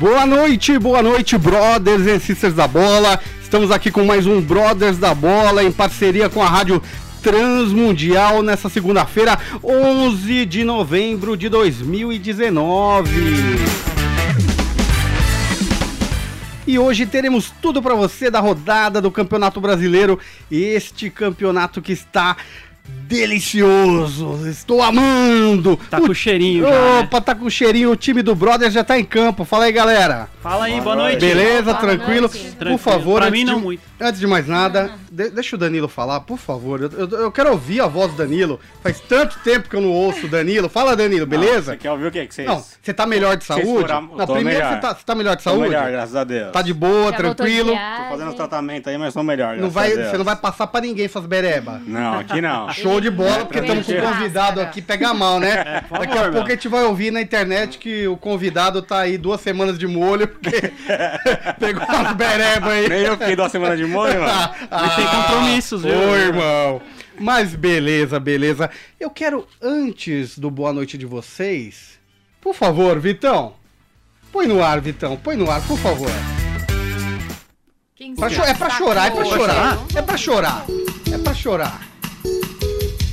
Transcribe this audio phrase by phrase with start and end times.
[0.00, 3.20] Boa noite, boa noite, brothers e sisters da bola.
[3.42, 6.82] Estamos aqui com mais um Brothers da Bola em parceria com a Rádio
[7.22, 13.10] Transmundial nessa segunda-feira, 11 de novembro de 2019.
[16.66, 20.18] E hoje teremos tudo para você da rodada do Campeonato Brasileiro,
[20.50, 22.38] este campeonato que está
[22.86, 24.46] delicioso.
[24.48, 25.76] Estou amando.
[25.90, 27.00] Tá com cheirinho já, né?
[27.00, 27.90] Opa, tá com cheirinho.
[27.90, 29.44] O time do Brothers já tá em campo.
[29.44, 30.28] Fala aí, galera.
[30.42, 31.18] Fala aí, boa noite.
[31.20, 32.20] Beleza, Boa tranquilo?
[32.28, 32.38] noite.
[32.38, 32.78] Por Tranquilo.
[32.78, 33.89] favor, Pra mim, não de- muito.
[34.00, 36.80] Antes de mais nada, de- deixa o Danilo falar, por favor.
[36.80, 38.58] Eu, eu- eu quero ouvir a voz do Danilo.
[38.82, 40.68] Faz tanto tempo que eu não ouço o Danilo.
[40.68, 41.72] Fala, Danilo, beleza?
[41.72, 42.48] Você quer ouvir o que que vocês...
[42.48, 43.66] Não, você tá melhor de saúde?
[43.66, 44.74] foram- Não, tô primeiro melhor.
[44.74, 45.68] você tá, você tá melhor de Tô saúde?
[45.68, 46.52] melhor, graças a Deus.
[46.52, 47.70] Tá de boa, Já tranquilo?
[47.72, 50.08] Tô fazendo tratamento aí, mas tô melhor, Não vai, a Deus.
[50.10, 51.80] você não vai passar pra ninguém suas bereba.
[51.86, 52.70] Não, aqui não.
[52.72, 54.14] Show de bola, porque estamos com tranquilo.
[54.14, 55.82] convidado aqui, pega mal, né?
[55.88, 56.42] por Daqui a pouco meu.
[56.46, 60.26] a gente vai ouvir na internet que o convidado tá aí duas semanas de molho,
[60.26, 60.50] porque
[61.58, 62.88] pegou umas bereba aí.
[62.88, 64.20] Nem eu fiquei duas semanas de molho, mano.
[64.70, 65.92] Mas tem compromissos, viu?
[65.92, 66.82] Ô, irmão.
[67.18, 68.70] Mas beleza, beleza.
[68.98, 71.98] Eu quero, antes do boa noite de vocês,
[72.40, 73.52] por favor, Vitão,
[74.32, 76.10] põe no ar, Vitão, põe no ar, por favor.
[78.16, 79.78] Pra é pra chorar, é pra chorar.
[79.94, 80.64] É pra chorar.
[81.12, 81.80] É pra chorar.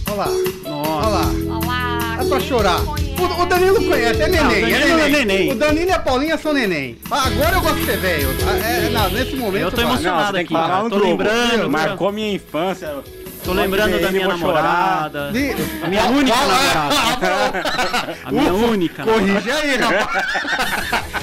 [0.09, 0.27] Olha lá,
[0.65, 1.57] olha lá.
[1.57, 2.96] Olá, É pra chorar.
[3.19, 5.03] O, o Danilo conhece, é neném, Não, o é Danilo neném.
[5.05, 5.51] é neném.
[5.51, 6.97] O Danilo e a Paulinha são neném.
[7.09, 8.29] Ah, Agora eu gosto de ser velho.
[8.47, 9.63] Ah, É, não, nesse momento.
[9.63, 10.83] Eu tô emocionado Não, aqui, cara.
[10.83, 11.69] um Tô lembrando.
[11.69, 12.95] Marcou minha infância.
[13.43, 15.31] Tô lembrando da minha namorada.
[15.31, 18.17] De- A minha única Ah, namorada.
[18.25, 19.03] A minha única.
[19.03, 20.25] Corrige aí, rapaz.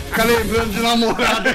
[0.14, 1.54] Fica lembrando de namorada.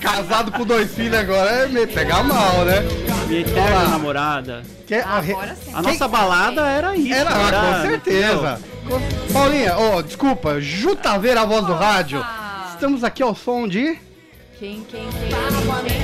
[0.00, 2.80] Casado com dois filhos agora é meio pegar mal, né?
[3.28, 4.62] Minha eterna namorada.
[4.88, 5.70] Que, a re- Agora sim.
[5.72, 7.14] A nossa balada era isso.
[7.14, 8.60] Era, ah, com certeza.
[9.32, 12.26] Paulinha, ó, desculpa, Jutaveira, a voz do rádio.
[12.74, 13.96] Estamos aqui ao som de.
[14.58, 15.30] Quem, quem, quem?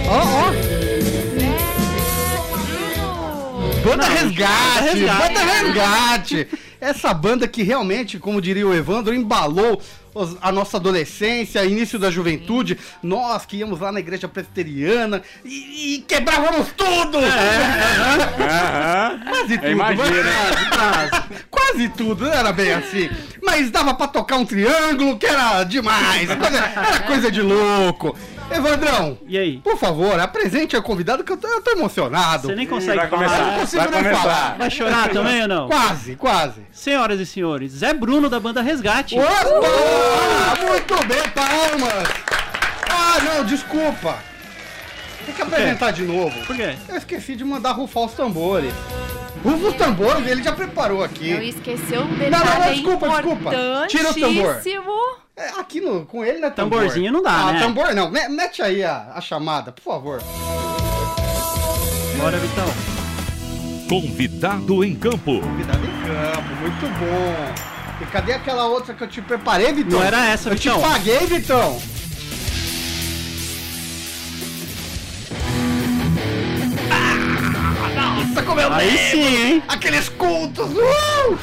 [0.09, 0.53] Ó, ó.
[3.85, 6.49] Banda Não, Resgate, Banda Resgate.
[6.81, 9.83] Essa banda que realmente, como diria o Evandro, embalou
[10.41, 12.79] a nossa adolescência, início da juventude.
[13.03, 17.19] Nós que íamos lá na igreja presbiteriana e, e quebrávamos tudo!
[18.41, 19.21] Aham.
[19.29, 20.07] Quase tudo, Eu imagino.
[20.07, 23.09] mas- quase, quase tudo, não era bem assim.
[23.43, 28.17] Mas dava pra tocar um triângulo que era demais, coisa- era coisa de louco.
[28.51, 29.59] Evandrão, E aí?
[29.59, 32.49] por favor, apresente ao convidado que eu tô, eu tô emocionado.
[32.49, 33.25] Você nem Ih, consegue vai falar.
[33.29, 33.45] começar.
[33.53, 34.23] não consigo Vai nem começar.
[34.23, 34.57] falar.
[34.59, 35.69] Vai chorar também ou não?
[35.69, 36.61] Quase, quase.
[36.73, 39.17] Senhoras e senhores, Zé Bruno da banda Resgate.
[39.19, 40.67] Opa!
[40.67, 42.09] Muito bem, palmas!
[42.91, 44.17] Ah, não, desculpa.
[45.27, 46.35] Tem que apresentar de novo.
[46.47, 46.75] Por quê?
[46.89, 48.73] Eu esqueci de mandar rufar os tambores.
[49.45, 51.31] Rufa os tambores, ele já preparou aqui.
[51.31, 53.51] Eu esqueci um não, detalhe não, desculpa, desculpa.
[53.89, 54.61] Tira o tambor.
[55.39, 56.81] É, aqui no, com ele não é tambor.
[56.81, 57.61] Tamborzinho não dá, ah, né?
[57.61, 58.11] tambor não.
[58.11, 60.21] Me- Mete aí a, a chamada, por favor.
[62.17, 62.67] Bora, Vitão.
[63.89, 65.41] Convidado em campo.
[65.41, 67.55] Convidado em campo, muito bom.
[68.03, 70.01] E cadê aquela outra que eu te preparei, Vitão?
[70.01, 70.77] Não era essa, Eu Vitão.
[70.81, 71.79] te paguei, Vitão.
[77.95, 79.11] Nossa, como eu Aí lembro.
[79.11, 79.63] sim, hein?
[79.69, 80.67] Aqueles cultos!
[80.71, 81.39] Uh!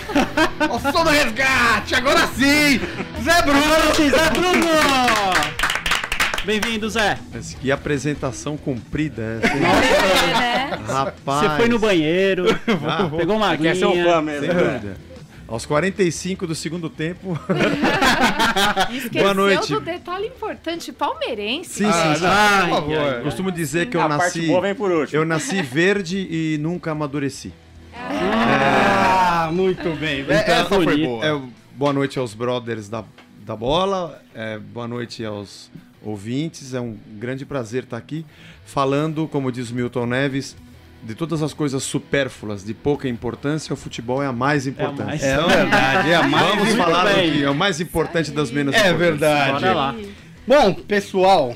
[0.72, 2.80] o som do resgate, agora sim!
[3.26, 4.12] Zé Bruno!
[4.12, 4.68] Zé Bruno!
[6.46, 7.18] Bem-vindo, Zé.
[7.34, 9.64] Mas que apresentação comprida essa, hein?
[9.64, 10.80] É, né?
[10.88, 11.50] Rapaz.
[11.52, 12.46] Você foi no banheiro,
[12.88, 14.06] Ah, pegou uma Quer ser um aguinha.
[14.06, 14.54] fã sem mesmo.
[14.54, 14.98] dúvida.
[15.48, 17.38] Aos 45 do segundo tempo.
[18.94, 19.74] Esqueceu Boa noite.
[19.74, 21.70] do detalhe importante palmeirense.
[21.84, 22.22] Sim, sim, Ah, sim.
[22.24, 22.98] não, Ai, por favor.
[23.16, 23.22] ai.
[23.22, 24.48] Costumo dizer que eu A parte nasci.
[24.48, 25.20] boa vem por último.
[25.20, 27.52] Eu nasci verde e nunca amadureci.
[27.98, 30.26] Ah, muito bem.
[30.30, 31.08] É, Essa foi bonito.
[31.08, 31.26] boa.
[31.26, 31.40] É,
[31.76, 33.04] boa noite aos brothers da,
[33.46, 34.22] da bola.
[34.34, 35.70] é, boa noite aos
[36.02, 36.74] ouvintes.
[36.74, 38.26] É um grande prazer estar aqui
[38.66, 40.56] falando, como diz o Milton Neves,
[41.04, 45.06] de todas as coisas supérfluas, de pouca importância, o futebol é a mais importante.
[45.08, 48.74] mais- É verdade, é a mais Vamos falar que é o mais importante das menos
[48.74, 49.00] É importantes.
[49.00, 49.52] verdade.
[49.62, 49.96] Bora lá.
[50.48, 51.56] Bom, pessoal,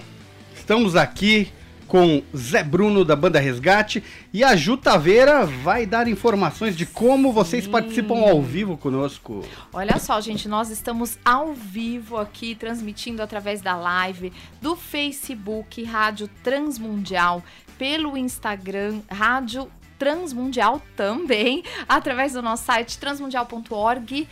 [0.55, 1.51] estamos aqui
[1.89, 7.33] com Zé Bruno da banda Resgate e a Ju Taveira vai dar informações de como
[7.33, 9.43] vocês participam ao vivo conosco.
[9.73, 14.31] Olha só, gente, nós estamos ao vivo aqui, transmitindo através da live,
[14.61, 17.43] do Facebook, Rádio Transmundial,
[17.77, 24.27] pelo Instagram, Rádio Transmundial também, através do nosso site transmundial.org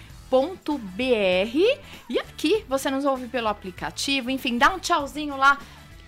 [2.09, 5.57] e aqui você nos ouve pelo aplicativo, enfim, dá um tchauzinho lá,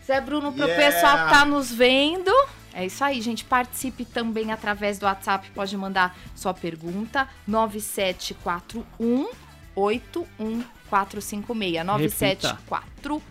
[0.10, 0.92] Zé Bruno, pro Yeah!
[0.92, 2.32] pessoal que tá nos vendo.
[2.74, 3.46] É isso aí, gente.
[3.46, 5.52] Participe também através do WhatsApp.
[5.52, 7.28] Pode mandar sua pergunta.
[7.48, 9.30] 9741
[9.76, 11.86] 81456.
[11.86, 13.22] 9741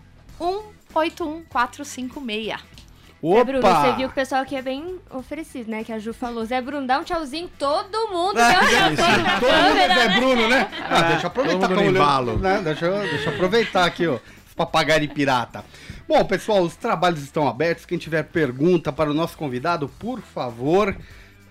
[0.93, 2.79] 81456.
[3.21, 5.83] Zé Bruno, você viu que o pessoal aqui é bem oferecido, né?
[5.83, 6.45] Que a Ju falou.
[6.45, 10.07] Zé Bruno, dá um tchauzinho, todo mundo deu um tchauzinho Todo mundo é câmera, Zé
[10.07, 10.15] né?
[10.17, 10.71] Bruno, né?
[10.89, 12.37] Ah, deixa eu aproveitar todo mundo que eu no olhei- embalo.
[12.39, 12.61] né?
[12.63, 14.17] Deixa, eu, deixa eu aproveitar aqui, ó.
[14.59, 15.63] Papagaio pirata.
[16.05, 17.85] Bom, pessoal, os trabalhos estão abertos.
[17.85, 20.93] Quem tiver pergunta para o nosso convidado, por favor,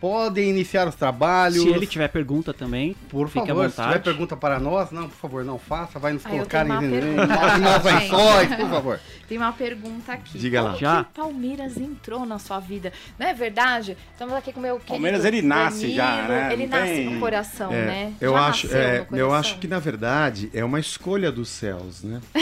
[0.00, 1.62] podem iniciar os trabalhos.
[1.62, 5.08] Se ele tiver pergunta também, Por fique favor, à se tiver pergunta para nós, não,
[5.08, 6.78] por favor, não faça, vai nos Ah, eu colocar em,
[7.82, 9.00] lençóis, por favor.
[9.28, 10.38] Tem uma pergunta aqui.
[10.38, 10.68] Diga lá.
[10.70, 11.04] Como Já.
[11.04, 12.92] que o Palmeiras entrou na sua vida?
[13.18, 13.96] Não é verdade?
[14.12, 16.28] Estamos aqui com o meu querido Palmeiras, ele nasce já, Danilo.
[16.28, 16.52] né?
[16.52, 18.12] Ele Não nasce tem- no coração, É, né?
[18.20, 22.20] eu Já acho, é, eu acho que na verdade é uma escolha dos céus, né?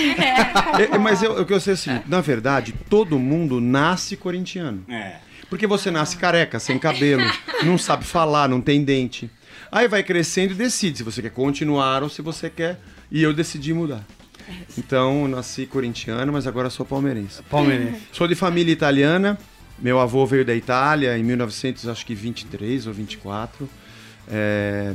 [0.93, 4.17] É, mas eu, o que eu sei é o seguinte, na verdade, todo mundo nasce
[4.17, 4.85] corintiano.
[4.88, 5.17] É.
[5.48, 7.22] Porque você nasce careca, sem cabelo,
[7.62, 9.31] não sabe falar, não tem dente.
[9.70, 12.81] Aí vai crescendo e decide se você quer continuar ou se você quer.
[13.10, 14.04] E eu decidi mudar.
[14.76, 17.43] Então, eu nasci corintiano, mas agora sou palmeirense.
[17.44, 18.00] Palmeirense.
[18.12, 19.38] Sou de família italiana.
[19.78, 23.69] Meu avô veio da Itália em 1923 ou 24.
[24.28, 24.94] É,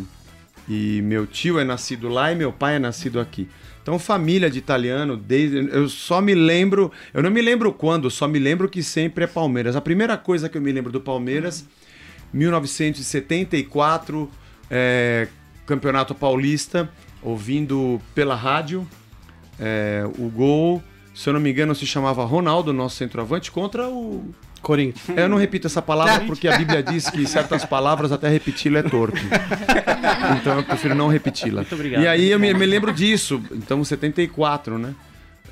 [0.67, 3.47] e meu tio é nascido lá e meu pai é nascido aqui.
[3.81, 8.27] Então, família de italiano, desde eu só me lembro, eu não me lembro quando, só
[8.27, 9.75] me lembro que sempre é Palmeiras.
[9.75, 11.67] A primeira coisa que eu me lembro do Palmeiras,
[12.33, 14.29] 1974,
[14.69, 15.27] é,
[15.65, 16.89] Campeonato Paulista,
[17.23, 18.87] ouvindo pela rádio
[19.59, 20.81] é, o gol,
[21.13, 24.33] se eu não me engano, se chamava Ronaldo, nosso centroavante, contra o.
[24.61, 25.17] Corinthians.
[25.17, 28.83] Eu não repito essa palavra porque a Bíblia diz que certas palavras até repeti-la é
[28.83, 29.17] torto.
[30.39, 31.61] Então eu prefiro não repeti-la.
[31.61, 32.03] Muito obrigado.
[32.03, 34.93] E aí eu me, me lembro disso, então 74, né?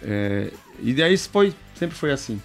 [0.02, 0.48] É,
[0.82, 2.40] e daí foi, sempre foi assim.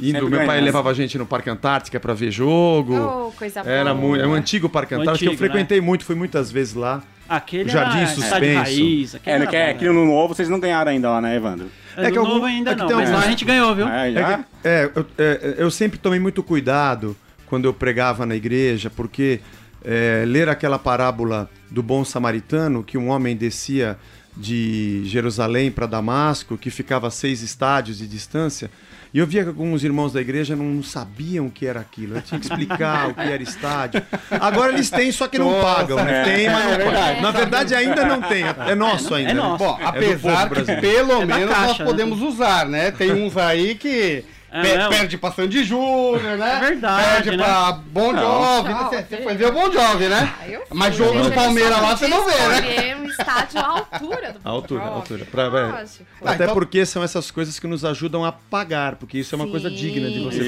[0.00, 2.94] Indo, meu pai levava a gente no Parque Antártica pra ver jogo.
[2.94, 3.74] Oh, coisa boa.
[3.74, 5.48] Era muito, é um antigo Parque O Antártica que eu antigo, né?
[5.50, 7.02] frequentei muito, fui muitas vezes lá.
[7.28, 8.60] Aquele Jardim era Suspenso.
[8.60, 9.14] raiz.
[9.14, 11.20] É, Aquele né, era que é, bom, aqui no novo vocês não ganharam ainda lá,
[11.20, 11.70] né, Evandro?
[11.96, 13.88] É, É que algum- novo ainda é que não, mas lá a gente ganhou, viu?
[13.88, 17.16] É, É, que- é, eu, é, eu sempre tomei muito cuidado
[17.46, 19.40] quando eu pregava na igreja, porque
[19.84, 23.96] é, ler aquela parábola do bom samaritano, que um homem descia
[24.36, 28.70] de Jerusalém para Damasco, que ficava a seis estádios de distância,
[29.12, 32.16] e eu via que alguns irmãos da igreja não sabiam o que era aquilo.
[32.16, 34.02] Eu tinha que explicar o que era estádio.
[34.30, 36.20] Agora eles têm, só que não Nossa, pagam, né?
[36.20, 36.24] é.
[36.24, 37.20] Tem, mas não É verdade.
[37.22, 38.44] Na verdade, ainda não tem.
[38.66, 39.30] É nosso ainda.
[39.30, 39.40] É né?
[39.40, 39.64] nosso.
[39.64, 41.84] Bom, É do apesar que pelo É menos caixa, nós né?
[41.84, 42.90] podemos usar, né?
[42.90, 44.88] Tem uns aí que É, pe- não.
[44.88, 46.56] perde pra Sandy Júnior, né?
[46.56, 47.44] É verdade, Perde né?
[47.44, 48.74] pra Bon Jovi, né?
[48.88, 50.32] Você você foi ver o Bon Jovi, né?
[50.40, 52.96] Ah, Mas jogo do Palmeiras lá você não vê, né?
[52.96, 55.10] um estádio à altura do À altura, à Palmeiras.
[55.10, 55.24] altura.
[55.26, 55.86] Pra- é.
[56.24, 59.36] Ah, Até então- porque são essas coisas que nos ajudam a pagar, porque isso é
[59.36, 59.74] uma coisa Sim.
[59.74, 60.44] digna de você.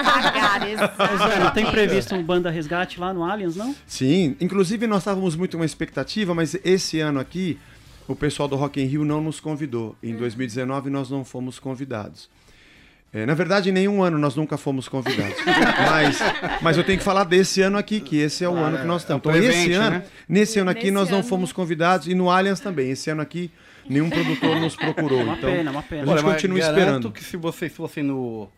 [0.00, 0.60] Pagar,
[1.40, 3.74] não tem previsto um banda resgate lá no Aliens, não?
[3.86, 7.58] Sim, inclusive nós estávamos muito uma expectativa, mas esse ano aqui
[8.08, 9.96] o pessoal do Rock in Rio não nos convidou.
[10.02, 12.28] Em 2019 nós não fomos convidados.
[13.14, 15.36] É, na verdade, em nenhum ano nós nunca fomos convidados.
[15.90, 16.18] mas,
[16.62, 19.02] mas eu tenho que falar desse ano aqui, que esse é o ano que nós
[19.02, 19.22] estamos.
[19.26, 20.04] é Então, esse ano, né?
[20.26, 21.28] nesse ano aqui Nesse nós não ano.
[21.28, 22.90] fomos convidados e no Allianz também.
[22.90, 23.50] Esse ano aqui
[23.86, 25.20] nenhum produtor nos procurou.
[25.20, 26.02] É uma então, pena, é uma pena.
[26.02, 27.10] A gente Olha, mas continua esperando.
[27.10, 28.48] que se vocês fossem no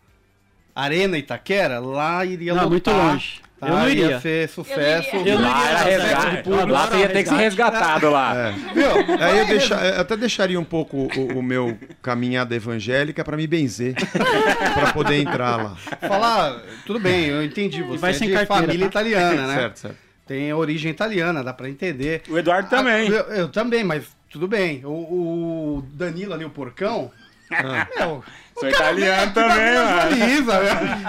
[0.75, 2.69] Arena Itaquera, lá iria Não, lotar.
[2.69, 3.41] muito longe.
[3.59, 3.67] tá?
[3.67, 4.05] Eu não iria.
[4.07, 5.15] Ia ser sucesso.
[5.15, 5.69] Eu não Lá iria.
[5.71, 6.35] era Sucesso resgate.
[6.35, 6.67] do público.
[6.71, 8.35] Lá você ia ter que ser resgatado lá.
[8.35, 8.51] É.
[8.51, 9.17] Viu?
[9.23, 13.47] Aí eu, deixa- eu até deixaria um pouco o, o meu caminhada evangélica para me
[13.47, 13.95] benzer,
[14.75, 15.75] para poder entrar lá.
[16.01, 17.81] Falar, tudo bem, eu entendi.
[17.83, 19.01] Você vai é sem de carteira, família tá?
[19.01, 19.55] italiana, né?
[19.55, 19.97] Certo, certo.
[20.27, 22.23] Tem origem italiana, dá pra entender.
[22.27, 23.07] O Eduardo também.
[23.07, 24.83] Ah, eu, eu também, mas tudo bem.
[24.83, 24.89] O,
[25.77, 27.11] o Danilo ali, o porcão.
[27.97, 28.23] Meu,
[28.57, 30.15] Sou italiano também, mano.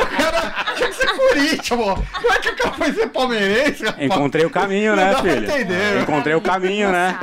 [0.02, 1.94] O cara tinha que ser Corinthians, pô.
[2.20, 3.84] Como é que o cara foi ser palmeirense?
[3.84, 4.04] rapaz?
[4.04, 5.44] Encontrei o caminho, né, filho?
[5.44, 6.02] entender.
[6.02, 7.18] Encontrei o caminho, né?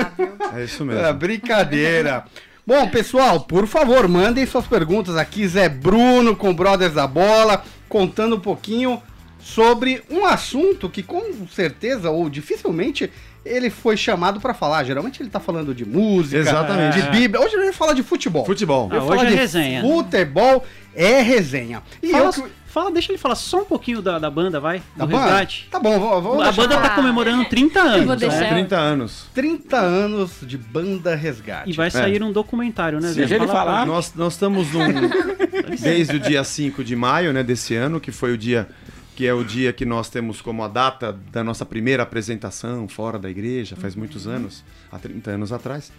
[0.55, 1.05] É isso mesmo.
[1.05, 2.23] É, brincadeira.
[2.65, 5.45] Bom, pessoal, por favor, mandem suas perguntas aqui.
[5.45, 9.03] Zé Bruno com Brothers da Bola, contando um pouquinho
[9.37, 13.11] sobre um assunto que com certeza ou dificilmente
[13.45, 14.83] ele foi chamado pra falar.
[14.83, 17.01] Geralmente ele tá falando de música, Exatamente.
[17.01, 17.43] de Bíblia.
[17.43, 18.45] Hoje ele vai falar de futebol.
[18.45, 18.89] Futebol.
[18.91, 19.81] Ah, hoje fala é de resenha.
[19.81, 21.81] Futebol é resenha.
[22.01, 24.81] E Fala, eu que- Fala, deixa ele falar só um pouquinho da, da banda, vai.
[24.97, 25.25] Da do banda?
[25.25, 25.67] resgate.
[25.69, 28.05] Tá bom, vou, vou A deixar- banda tá comemorando 30 anos.
[28.07, 28.49] vou deixar- né?
[28.49, 29.25] 30 anos.
[29.31, 31.69] 30 anos de banda resgate.
[31.69, 33.19] E vai sair um documentário, né, Zé?
[33.19, 33.85] Deixa ele Fala falar.
[33.85, 34.87] Nós, nós estamos num,
[35.79, 38.67] desde o dia 5 de maio né, desse ano, que foi o dia
[39.15, 43.19] que é o dia que nós temos como a data da nossa primeira apresentação fora
[43.19, 45.91] da igreja, faz muitos anos, há 30 anos atrás.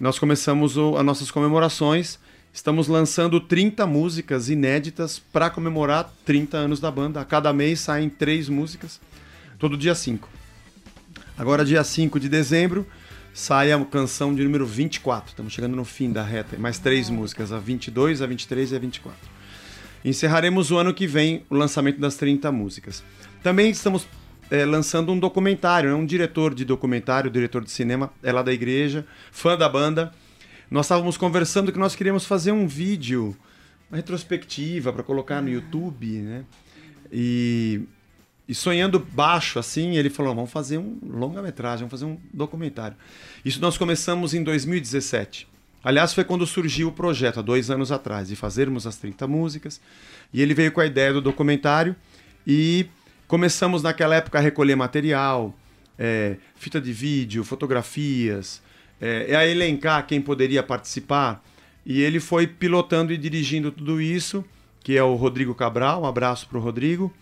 [0.00, 2.18] Nós começamos o, as nossas comemorações.
[2.52, 7.20] Estamos lançando 30 músicas inéditas para comemorar 30 anos da banda.
[7.20, 9.00] A cada mês saem três músicas,
[9.58, 10.28] todo dia 5.
[11.36, 12.86] Agora, dia 5 de dezembro,
[13.34, 15.30] sai a canção de número 24.
[15.30, 16.56] Estamos chegando no fim da reta.
[16.58, 19.35] Mais três músicas, a 22, a 23 e a 24.
[20.04, 23.02] Encerraremos o ano que vem o lançamento das 30 músicas.
[23.42, 24.06] Também estamos
[24.50, 25.96] eh, lançando um documentário, né?
[25.96, 30.12] um diretor de documentário, diretor de cinema, é lá da igreja, fã da banda.
[30.70, 33.36] Nós estávamos conversando que nós queríamos fazer um vídeo,
[33.90, 36.44] uma retrospectiva para colocar no YouTube, né?
[37.10, 37.82] E,
[38.48, 42.96] e sonhando baixo assim, ele falou: vamos fazer um longa-metragem, vamos fazer um documentário.
[43.44, 45.48] Isso nós começamos em 2017.
[45.86, 49.80] Aliás, foi quando surgiu o projeto, há dois anos atrás, de fazermos as 30 músicas.
[50.32, 51.94] E ele veio com a ideia do documentário
[52.44, 52.86] e
[53.28, 55.56] começamos naquela época a recolher material,
[55.96, 58.60] é, fita de vídeo, fotografias,
[59.00, 61.40] é, a elencar quem poderia participar.
[61.86, 64.44] E ele foi pilotando e dirigindo tudo isso,
[64.80, 66.02] que é o Rodrigo Cabral.
[66.02, 67.14] Um abraço para o Rodrigo.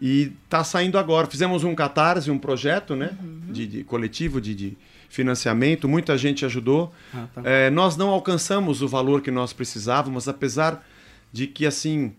[0.00, 1.26] E tá saindo agora.
[1.26, 3.18] Fizemos um catarse, um projeto, né?
[3.50, 5.88] De, de coletivo de, de financiamento.
[5.88, 6.92] Muita gente ajudou.
[7.12, 7.42] Ah, tá.
[7.44, 10.86] É, nós não alcançamos o valor que nós precisávamos, apesar
[11.32, 12.12] de que, assim,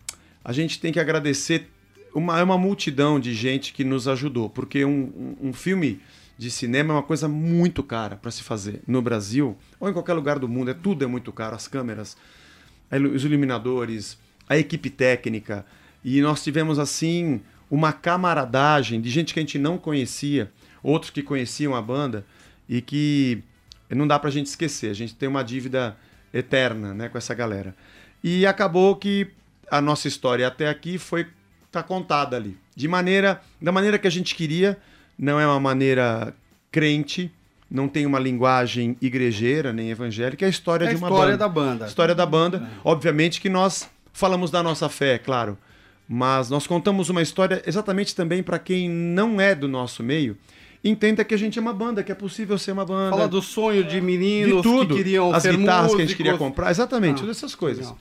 [0.44, 1.70] a gente tem que agradecer
[2.14, 6.02] uma, é uma multidão de gente que nos ajudou, porque um, um, filme
[6.38, 10.14] de cinema é uma coisa muito cara para se fazer no Brasil ou em qualquer
[10.14, 10.72] lugar do mundo.
[10.72, 12.18] É tudo é muito caro, as câmeras,
[13.14, 14.18] os iluminadores,
[14.48, 15.66] a equipe técnica.
[16.04, 20.52] E nós tivemos assim uma camaradagem de gente que a gente não conhecia,
[20.82, 22.26] outros que conheciam a banda
[22.70, 23.42] e que
[23.90, 24.90] não dá pra gente esquecer.
[24.92, 25.96] A gente tem uma dívida
[26.34, 27.76] eterna, né, com essa galera.
[28.24, 29.28] E acabou que
[29.70, 31.28] a nossa história até aqui foi
[31.72, 34.78] tá contada ali, de maneira da maneira que a gente queria,
[35.18, 36.34] não é uma maneira
[36.72, 37.32] crente,
[37.70, 41.32] não tem uma linguagem igrejeira nem evangélica, é a história É a de uma história
[41.34, 41.38] banda.
[41.38, 41.86] da banda.
[41.88, 42.70] História da banda.
[42.84, 45.58] Obviamente que nós falamos da nossa fé, é claro.
[46.08, 50.38] Mas nós contamos uma história exatamente também para quem não é do nosso meio.
[50.88, 53.12] Entenda que a gente é uma banda, que é possível ser uma banda.
[53.12, 54.96] Fala do sonho de de meninos tudo.
[54.96, 56.02] que queriam As guitarras que a músicos.
[56.02, 56.70] gente queria comprar.
[56.72, 57.86] Exatamente, Ah, todas essas coisas.
[57.86, 58.00] legal.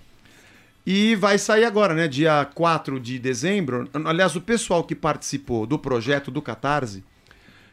[0.86, 2.06] E vai sair agora, né?
[2.06, 3.88] Dia 4 de dezembro.
[4.04, 7.02] Aliás, o pessoal que participou do projeto do Catarse,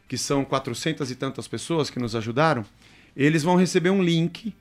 [0.08, 2.64] que são 400 e tantas pessoas que nos ajudaram,
[3.16, 4.52] eles vão receber um link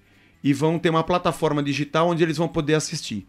[0.44, 3.26] e vão ter uma plataforma digital onde eles vão poder assistir.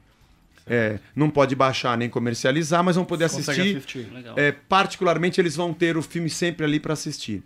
[0.67, 3.77] É, não pode baixar nem comercializar, mas vão poder assistir.
[3.77, 4.09] assistir.
[4.37, 7.43] É, particularmente, eles vão ter o filme sempre ali para assistir.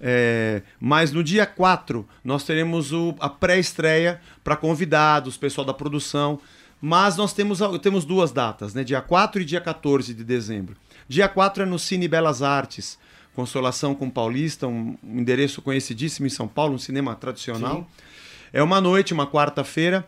[0.00, 6.40] É, mas no dia 4, nós teremos o- a pré-estreia para convidados, pessoal da produção.
[6.80, 8.82] Mas nós temos, temos duas datas, né?
[8.82, 10.76] Dia 4 e dia 14 de dezembro.
[11.08, 12.98] Dia 4 é no Cine Belas Artes,
[13.36, 17.88] Consolação com Paulista, um, endereço conhecidíssimo em São Paulo, um cinema tradicional.
[18.52, 20.04] É uma noite, uma quarta-feira,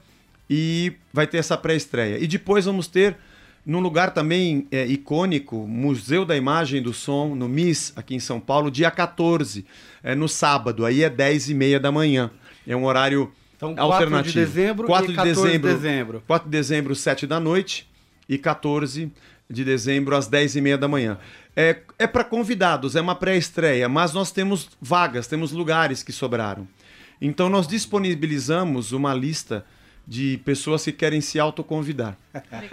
[0.48, 2.18] e vai ter essa pré-estreia.
[2.22, 3.16] E depois vamos ter,
[3.64, 8.20] num lugar também é, icônico, Museu da Imagem e do Som, no MIS, aqui em
[8.20, 9.64] São Paulo, dia 14,
[10.02, 12.30] é, no sábado, aí é 10 e meia da manhã.
[12.66, 14.32] É um horário Então, 4 alternativo.
[14.32, 16.22] de dezembro 4 e de 14 dezembro, de dezembro.
[16.26, 17.88] 4 de dezembro, 7 da noite,
[18.28, 19.12] e 14
[19.48, 21.18] de dezembro, às 10 e meia da manhã.
[21.56, 26.66] É, é para convidados, é uma pré-estreia, mas nós temos vagas, temos lugares que sobraram.
[27.20, 29.64] Então nós disponibilizamos uma lista
[30.06, 32.16] de pessoas que querem se autoconvidar.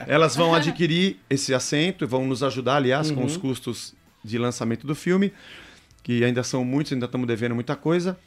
[0.08, 4.86] Elas vão adquirir esse assento e vão nos ajudar, aliás, com os custos de lançamento
[4.86, 5.32] do filme,
[6.04, 8.18] que ainda são muitos, ainda estamos devendo muita coisa,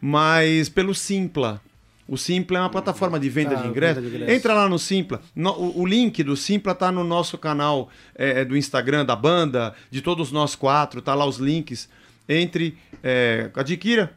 [0.00, 1.60] mas pelo Simpla.
[2.08, 3.96] O Simpla é uma plataforma de venda Ah, de ingresso.
[4.00, 4.32] venda de ingresso.
[4.32, 5.20] Entra lá no Simpla.
[5.34, 9.74] No- o, o link do Simpla tá no nosso canal é, do Instagram da banda,
[9.90, 11.88] de todos nós quatro, tá lá os links.
[12.28, 14.12] Entre, é, adquira.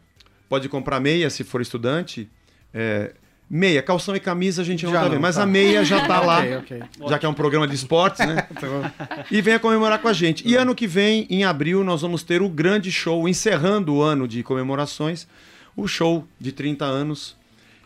[0.48, 2.29] Pode comprar meia se for estudante.
[2.74, 3.13] É,
[3.50, 5.44] meia, calção e camisa a gente não Já tá não, vendo, mas tá.
[5.44, 6.39] a meia já tá lá.
[6.39, 6.84] Ok, ok.
[7.10, 8.48] Já que é um programa de esportes, né?
[9.32, 10.48] e venha comemorar com a gente.
[10.48, 14.27] E ano que vem, em abril, nós vamos ter o grande show, encerrando o ano
[14.27, 15.27] de comemorações,
[15.75, 17.36] o show de 30 anos.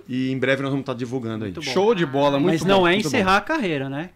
[0.08, 1.52] E em breve nós vamos estar divulgando aí.
[1.52, 1.62] bom.
[1.62, 3.08] Show de bola, muito Mas bom, não é muito bom.
[3.10, 4.10] encerrar a carreira, né?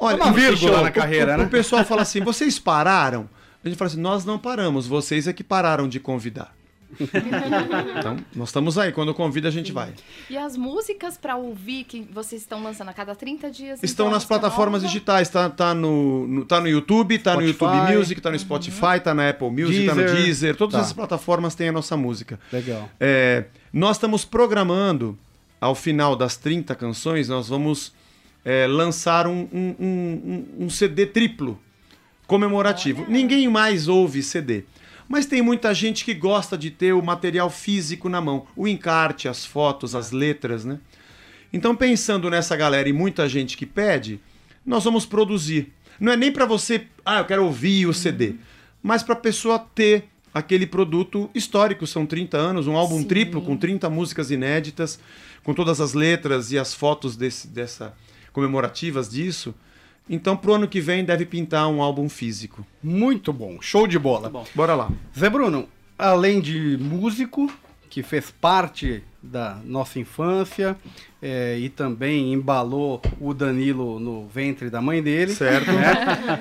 [0.00, 1.44] Olha, É uma vírgula na carreira, o, né?
[1.44, 3.28] O pessoal fala assim: vocês pararam?
[3.64, 6.54] A gente fala assim: nós não paramos, vocês é que pararam de convidar.
[7.98, 8.92] Então, nós estamos aí.
[8.92, 9.92] Quando convida, a gente vai.
[10.30, 13.82] E as músicas pra ouvir que vocês estão lançando a cada 30 dias?
[13.82, 14.92] Estão então, nas plataformas nova?
[14.92, 17.42] digitais, tá, tá, no, no- tá no YouTube, tá no.
[17.42, 20.22] YouTube Music, tá no Spotify, tá na Apple Music, tá no Deezer.
[20.24, 20.56] Deezer.
[20.56, 20.80] Todas Tá.
[20.80, 22.38] essas plataformas têm a nossa música.
[22.52, 22.88] Legal.
[23.00, 25.18] É, nós estamos programando,
[25.60, 27.92] ao final das 30 canções, nós vamos
[28.44, 31.58] é, lançar um, um- um- um- um CD triplo
[32.26, 33.04] comemorativo.
[33.08, 34.64] Ninguém mais ouve CD.
[35.08, 38.46] Mas tem muita gente que gosta de ter o material físico na mão.
[38.54, 40.78] O encarte, as fotos, as letras, né?
[41.52, 44.20] Então, pensando nessa galera e muita gente que pede,
[44.64, 45.72] nós vamos produzir.
[45.98, 48.34] Não é nem para você, ah, eu quero ouvir o CD,
[48.82, 51.86] mas para a pessoa ter aquele produto histórico.
[51.86, 53.04] São 30 anos, um álbum Sim.
[53.04, 55.00] triplo com 30 músicas inéditas,
[55.42, 57.94] com todas as letras e as fotos desse, dessa
[58.32, 59.54] comemorativas disso.
[60.08, 62.66] Então, pro ano que vem, deve pintar um álbum físico.
[62.82, 63.58] Muito bom.
[63.60, 64.32] Show de bola.
[64.54, 64.90] Bora lá.
[65.16, 67.50] Zé Bruno, além de músico,
[67.90, 70.76] que fez parte da nossa infância
[71.20, 75.70] é, e também embalou o Danilo no ventre da mãe dele, Certo?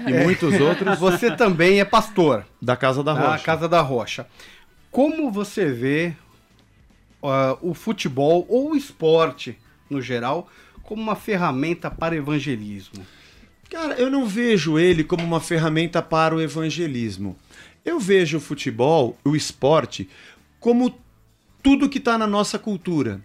[0.08, 3.44] e muitos outros você também é pastor da Casa da da Rocha.
[3.44, 4.28] Casa da Rocha.
[4.92, 6.14] Como você vê
[7.24, 9.58] ah, o futebol ou o esporte,
[9.90, 10.48] no geral,
[10.84, 13.06] como uma ferramenta para evangelismo?
[13.70, 17.36] Cara, eu não vejo ele como uma ferramenta para o evangelismo.
[17.84, 20.10] Eu vejo o futebol, o esporte,
[20.60, 20.98] como
[21.62, 23.22] tudo que está na nossa cultura: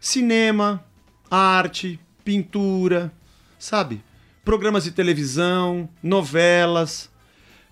[0.00, 0.84] cinema,
[1.30, 3.12] arte, pintura,
[3.58, 4.02] sabe?
[4.44, 7.08] Programas de televisão, novelas.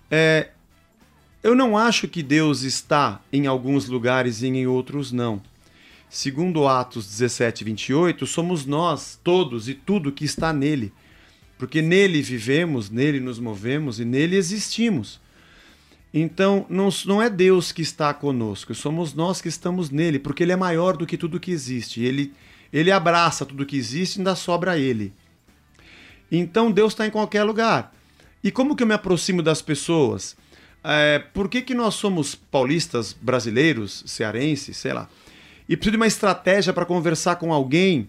[0.09, 0.51] É,
[1.43, 5.41] eu não acho que Deus está em alguns lugares e em outros não.
[6.09, 10.93] Segundo Atos 17, 28, somos nós, todos e tudo que está nele
[11.57, 15.19] porque nele vivemos, nele nos movemos e nele existimos.
[16.13, 20.51] Então, não, não é Deus que está conosco, somos nós que estamos nele, porque ele
[20.51, 22.01] é maior do que tudo que existe.
[22.01, 22.33] Ele,
[22.71, 25.13] ele abraça tudo que existe e ainda sobra a ele.
[26.31, 27.93] Então, Deus está em qualquer lugar.
[28.43, 30.37] E como que eu me aproximo das pessoas?
[30.83, 35.09] É, por que, que nós somos paulistas, brasileiros, cearenses, sei lá,
[35.67, 38.07] e preciso de uma estratégia para conversar com alguém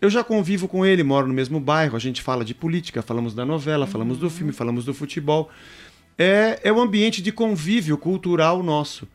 [0.00, 3.34] eu já convivo com ele, moro no mesmo bairro, a gente fala de política, falamos
[3.34, 5.50] da novela, falamos do filme, falamos do futebol.
[6.18, 9.08] É, é um ambiente de convívio cultural nosso.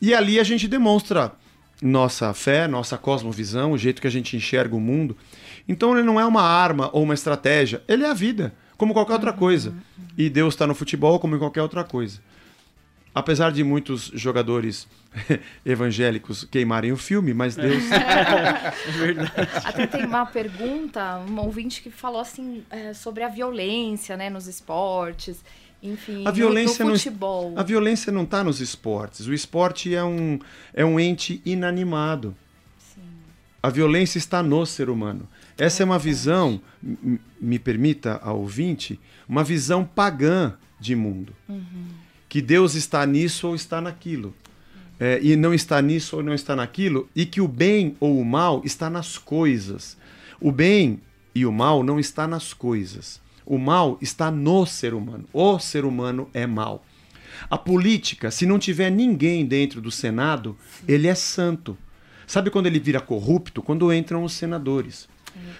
[0.00, 1.32] E ali a gente demonstra
[1.80, 5.16] nossa fé, nossa cosmovisão, o jeito que a gente enxerga o mundo.
[5.68, 9.14] Então ele não é uma arma ou uma estratégia, ele é a vida, como qualquer
[9.14, 9.74] outra coisa.
[10.16, 12.20] E Deus está no futebol como em qualquer outra coisa.
[13.18, 14.86] Apesar de muitos jogadores
[15.64, 17.82] evangélicos queimarem o filme, mas Deus
[19.64, 24.46] Até tem uma pergunta, um ouvinte que falou assim é, sobre a violência, né, nos
[24.46, 25.42] esportes,
[25.82, 27.54] enfim, A no- violência no, não- futebol.
[27.56, 29.26] A violência não está nos esportes.
[29.26, 30.38] O esporte é um,
[30.74, 32.36] é um ente inanimado.
[33.62, 35.26] A violência está no ser humano.
[35.56, 36.60] Essa é uma visão,
[37.40, 41.32] me permita a ouvinte, uma visão pagã de mundo.
[42.36, 44.34] Que Deus está nisso ou está naquilo.
[45.00, 48.26] É, e não está nisso ou não está naquilo, e que o bem ou o
[48.26, 49.96] mal está nas coisas.
[50.38, 51.00] O bem
[51.34, 53.22] e o mal não está nas coisas.
[53.46, 55.24] O mal está no ser humano.
[55.32, 56.84] O ser humano é mal.
[57.48, 61.74] A política, se não tiver ninguém dentro do Senado, ele é santo.
[62.26, 63.62] Sabe quando ele vira corrupto?
[63.62, 65.08] Quando entram os senadores.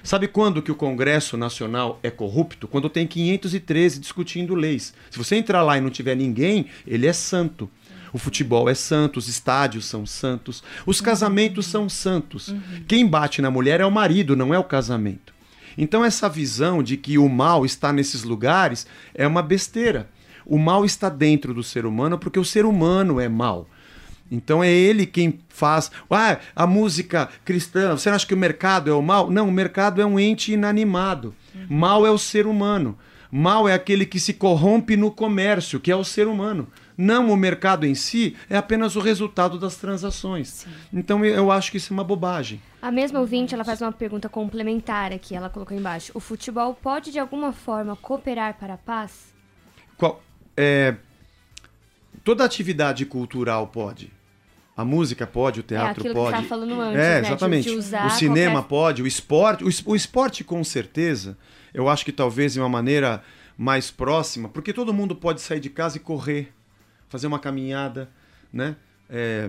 [0.02, 2.68] Sabe quando que o Congresso Nacional é corrupto?
[2.68, 4.94] Quando tem 513 discutindo leis.
[5.10, 7.68] Se você entrar lá e não tiver ninguém, ele é santo.
[8.12, 12.54] O futebol é santo, os estádios são santos, os casamentos são santos.
[12.86, 15.34] Quem bate na mulher é o marido, não é o casamento.
[15.76, 20.08] Então essa visão de que o mal está nesses lugares é uma besteira.
[20.46, 23.68] O mal está dentro do ser humano porque o ser humano é mal.
[24.30, 25.90] Então é ele quem faz.
[26.10, 29.30] Ah, a música cristã, você acha que o mercado é o mal?
[29.30, 31.34] Não, o mercado é um ente inanimado.
[31.68, 32.98] Mal é o ser humano.
[33.30, 36.68] Mal é aquele que se corrompe no comércio, que é o ser humano.
[36.98, 40.66] Não o mercado em si, é apenas o resultado das transações.
[40.92, 42.60] Então eu- eu acho que isso é uma bobagem.
[42.80, 46.10] A mesma ouvinte, ela faz uma pergunta complementar aqui, ela colocou embaixo.
[46.14, 49.34] O futebol pode, de alguma forma, cooperar para a paz?
[49.98, 50.22] Qual-
[50.56, 50.94] é,
[52.24, 54.10] toda atividade cultural pode.
[54.76, 56.32] A música pode, o teatro aquilo que pode.
[56.36, 57.68] tava falando antes, é, né, de- exatamente.
[57.70, 61.36] de usar o cinema qualquer- pode, o esporte, o, es- o esporte com certeza.
[61.72, 63.22] Eu acho que talvez de uma maneira
[63.56, 66.52] mais próxima, porque todo mundo pode sair de casa e correr,
[67.08, 68.10] fazer uma caminhada,
[68.52, 68.76] né?
[69.08, 69.48] É,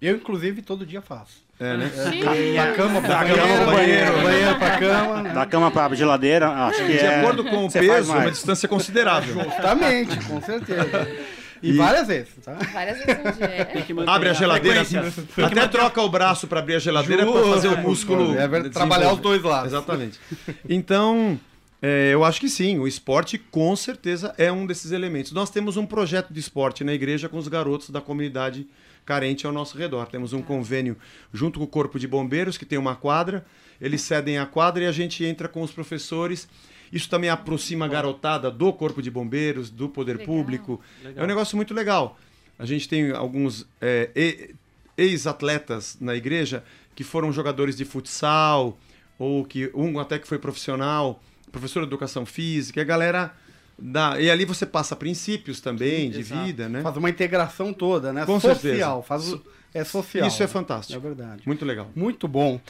[0.00, 1.42] Eu, inclusive, todo dia faço.
[1.58, 1.90] é, né?
[2.56, 4.22] Da cama pra Da banheiro, cama banheiro, banheiro.
[4.22, 5.22] banheiro pra cama.
[5.30, 7.20] Da cama pra geladeira, acho que De é.
[7.20, 9.34] acordo com o peso, é uma distância considerável.
[9.44, 11.08] Justamente, com certeza.
[11.62, 12.54] E, várias vezes, tá?
[12.72, 14.04] Várias vezes no dia.
[14.10, 15.46] Abre a geladeira, assim, frequência.
[15.46, 18.34] até troca o braço pra abrir a geladeira pra fazer o músculo.
[18.38, 19.72] É trabalhar os dois lados.
[19.72, 20.18] Exatamente.
[20.68, 21.38] Então,
[21.82, 25.32] é, eu acho que sim, o esporte com certeza é um desses elementos.
[25.32, 28.66] Nós temos um projeto de esporte na igreja com os garotos da comunidade
[29.04, 30.06] carente ao nosso redor.
[30.06, 30.96] Temos um convênio
[31.32, 33.44] junto com o Corpo de Bombeiros, que tem uma quadra,
[33.80, 36.48] eles cedem a quadra e a gente entra com os professores.
[36.92, 40.26] Isso também aproxima a garotada do Corpo de Bombeiros, do Poder Legal.
[40.26, 40.80] Público.
[41.16, 42.18] É um negócio muito legal.
[42.58, 44.50] A gente tem alguns é,
[44.96, 46.62] ex-atletas na igreja
[46.94, 48.76] que foram jogadores de futsal,
[49.18, 53.32] ou que um até que foi profissional, professor de educação física, e a galera
[53.78, 54.20] dá.
[54.20, 56.44] E ali você passa princípios também de Exato.
[56.44, 56.82] vida, né?
[56.82, 58.26] Faz uma integração toda, né?
[58.26, 58.56] Com social.
[58.60, 59.02] certeza.
[59.02, 60.26] Faz o- é social.
[60.26, 61.00] Isso é É fantástico.
[61.00, 61.42] verdade.
[61.46, 61.90] Muito legal.
[61.94, 62.60] Muito bom.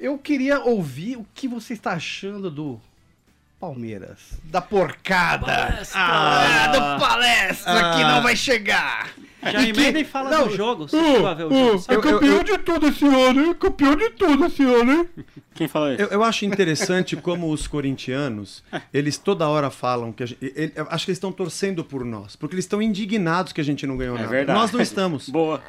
[0.00, 2.80] Eu queria ouvir o que você está achando do
[3.60, 4.18] Palmeiras.
[4.44, 5.80] Da porcada.
[5.94, 9.08] Ah, do palestra que não vai chegar.
[9.42, 10.88] Já E que- emenda e fala Não, do jogo.
[10.88, 11.84] Você a ver o jogo?
[11.88, 13.54] É campeão de tudo esse ano, hein?
[13.54, 15.08] Campeão de tudo esse ano, hein?
[15.54, 16.02] Quem falou isso?
[16.02, 20.72] Eu, eu acho interessante como os corintianos, eles toda hora falam que a gente, ele-
[20.74, 23.86] eu acho que eles estão torcendo por nós, porque eles estão indignados que a gente
[23.86, 24.30] não ganhou É nada.
[24.30, 24.58] verdade.
[24.58, 25.28] Nós não estamos.
[25.30, 25.62] Boa.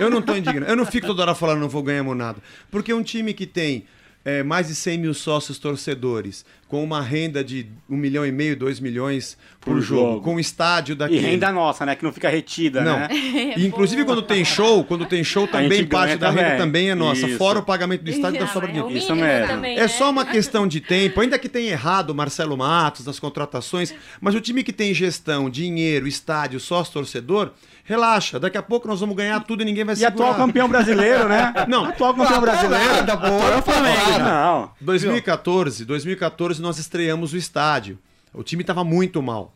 [0.00, 0.70] Eu não estou indignado.
[0.70, 2.38] Eu não fico toda hora falando não vou ganhamos nada.
[2.70, 3.86] Porque um time que tem
[4.24, 8.56] é, mais de 100 mil sócios torcedores, com uma renda de 1 milhão e meio,
[8.56, 10.20] 2 milhões por, Por jogo, jogo.
[10.22, 11.20] com um estádio E daquele.
[11.20, 11.94] renda nossa, né?
[11.94, 12.98] Que não fica retida, Não.
[12.98, 13.08] né?
[13.56, 16.90] E, inclusive quando tem show, quando tem show também parte da renda também.
[16.90, 17.26] é nossa.
[17.26, 17.38] Isso.
[17.38, 19.04] Fora o pagamento do estádio da Ah, sobra mas é o dinheiro.
[19.04, 19.46] Isso mesmo.
[19.46, 19.88] também, É né?
[19.88, 24.34] só uma questão de tempo, ainda que tenha errado o Marcelo Matos das contratações, mas
[24.34, 27.52] o time que tem gestão, dinheiro, estádio, sócio torcedor,
[27.84, 30.14] relaxa, daqui a pouco nós vamos ganhar tudo e ninguém vai E segurar.
[30.30, 31.52] atual campeão brasileiro, né?
[31.68, 31.84] Não.
[31.84, 32.84] atual campeão brasileiro.
[32.94, 34.18] Nada, boa, é o Flamengo.
[34.18, 34.70] Não.
[34.80, 37.98] 2014, 2014 nós estreamos o estádio.
[38.32, 39.52] O time estava muito mal.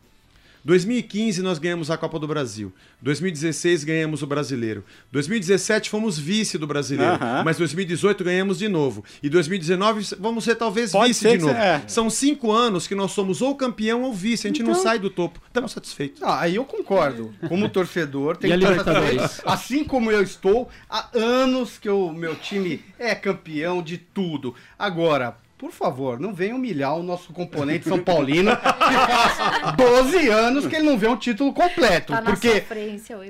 [0.63, 2.71] 2015 nós ganhamos a Copa do Brasil.
[3.01, 4.83] 2016 ganhamos o Brasileiro.
[5.11, 7.13] 2017 fomos vice do Brasileiro.
[7.13, 7.43] Aham.
[7.43, 9.03] Mas 2018 ganhamos de novo.
[9.23, 11.55] E 2019 vamos ser talvez Pode vice ser de novo.
[11.57, 11.81] é.
[11.87, 14.47] São cinco anos que nós somos ou campeão ou vice.
[14.47, 15.41] A gente não sai do topo.
[15.47, 16.21] Estamos satisfeitos.
[16.21, 17.33] Ah, aí eu concordo.
[17.47, 19.41] Como torcedor, tem que estar.
[19.45, 24.53] Assim como eu estou, há anos que o meu time é campeão de tudo.
[24.77, 30.65] Agora, por favor, não venha humilhar o nosso componente São Paulino, que faz 12 anos
[30.65, 32.13] que ele não vê um título completo.
[32.13, 32.47] Tá porque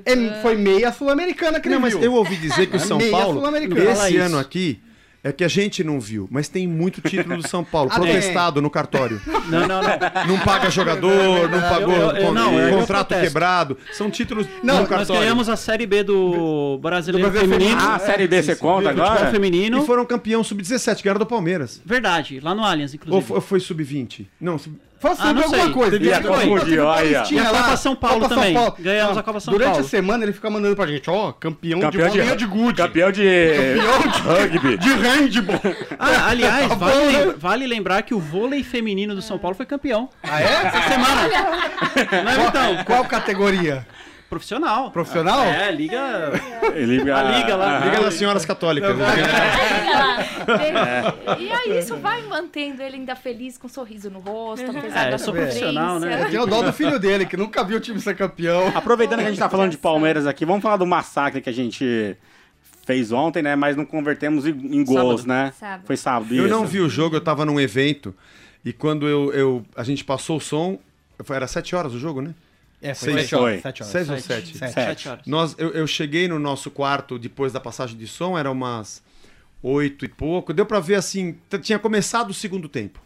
[0.06, 2.02] é- foi meia sul-americana que ele Não, mas viu.
[2.02, 3.42] eu ouvi dizer que o É São meia Paulo,
[3.92, 4.82] esse ano aqui,
[5.24, 8.62] é que a gente não viu, mas tem muito título do São Paulo, Ah, protestado
[8.62, 9.22] no cartório.
[9.48, 10.28] Não, não, não.
[10.28, 13.24] Não paga jogador, não pagou Eu- eu- con- não, eu- eu contrato protesto.
[13.28, 13.78] quebrado.
[13.94, 15.22] São títulos Não, no Nós cartório.
[15.22, 17.82] ganhamos a Série B do Brasileiro Do Brasileiro Feminino.
[17.88, 19.32] Ah, a Série B você conta Futebol agora?
[19.32, 19.84] feminino.
[19.84, 21.82] E foram campeão sub-17, ganharam do Palmeiras.
[21.86, 23.26] Verdade, lá no Allianz, Ou inclusive.
[23.28, 24.26] foi, ou foi sub-20?
[24.40, 24.76] Não, sub...
[25.02, 25.70] Fala Ah, alguma sei.
[25.72, 25.98] coisa.
[25.98, 27.22] Ia Tem- confundir, tem- olha.
[27.24, 28.54] tinha E a Copa São Paulo Copa também.
[28.80, 29.86] Ganhamos a Copa São Durante Paulo.
[29.86, 32.78] a semana ele fica mandando pra gente, ó, campeão, Campeão de bolinha de, de, gude.
[32.82, 33.26] Campeão de.
[34.24, 34.78] Rugby.
[34.78, 35.60] De handball.
[36.00, 37.18] Ah, aliás, Tá vale, bom, né?
[37.26, 40.08] lem- vale lembrar que o vôlei feminino do São Paulo foi campeão.
[40.24, 40.46] Ah, é?
[40.46, 42.24] Essa semana.
[42.24, 42.84] Não é, então?
[42.86, 43.86] Qual categoria?
[44.32, 44.92] Profissional.
[44.92, 45.44] Profissional?
[45.44, 46.32] É, liga.
[46.74, 47.80] Liga, A liga lá.
[47.80, 48.96] Liga das senhoras católicas.
[48.98, 49.06] né?
[51.38, 55.06] E aí isso vai mantendo ele ainda feliz, com um sorriso no rosto, apesar É,
[55.10, 56.28] da eu sou profissional, né?
[56.30, 58.72] Tem o dó do filho dele, que nunca viu o time ser campeão.
[58.74, 61.54] Aproveitando que a gente tá falando de Palmeiras aqui, vamos falar do massacre que a
[61.54, 62.16] gente
[62.86, 63.58] fez ontem, né?
[63.58, 64.54] Mas não convertemos em,
[64.86, 65.28] gols, Sábado.
[65.28, 65.54] né?
[65.60, 65.84] Sábado.
[65.86, 66.34] Foi sábado.
[66.34, 66.56] Eu isso.
[66.56, 68.16] não vi o jogo, eu tava num evento.
[68.64, 70.80] E quando eu, eu- a gente passou o som,
[71.30, 72.34] era 7 horas o jogo, né?
[72.82, 73.62] É, foi sete sete horas.
[73.62, 73.92] Sete horas.
[73.92, 74.48] 6 ou Sete.
[74.48, 74.58] 7?
[74.58, 74.74] Sete.
[74.74, 75.26] Sete horas.
[75.28, 79.04] Nós, eu, eu cheguei no nosso quarto depois da passagem de som, era umas
[79.62, 80.52] oito e pouco.
[80.54, 83.00] Deu pra ver assim, tinha começado o segundo tempo.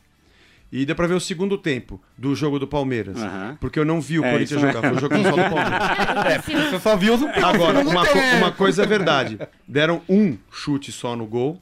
[0.71, 3.21] E deu pra ver o segundo tempo do jogo do Palmeiras.
[3.21, 3.57] Aham.
[3.61, 6.25] Porque eu não vi o É, Corinthians jogar, foi o jogo só do Palmeiras.
[6.25, 9.37] É, você só viu os Agora, no uma, co- uma coisa é verdade.
[9.67, 11.61] Deram um chute só no gol,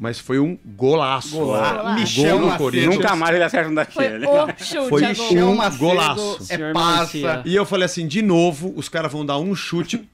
[0.00, 1.36] mas foi um golaço.
[1.36, 1.82] Golaço.
[1.82, 2.64] Gol Michel no Macedo.
[2.64, 2.94] Corinthians.
[2.96, 4.26] Nunca mais ele acerta um Foi daquele.
[4.26, 5.08] o chute Foi gol.
[5.10, 6.46] Michel um Macedo golaço.
[6.48, 6.56] É.
[6.56, 7.42] Melancia.
[7.44, 10.08] E eu falei assim, de novo, os caras vão dar um chute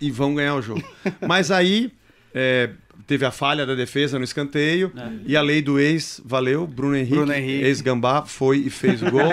[0.00, 0.82] e vão ganhar o jogo.
[1.28, 1.92] Mas aí
[2.34, 2.70] é,
[3.10, 4.92] teve a falha da defesa no escanteio
[5.26, 6.64] e a lei do ex valeu.
[6.64, 7.64] Bruno Henrique, Bruno Henrique.
[7.64, 9.32] ex-Gambá, foi e fez o gol.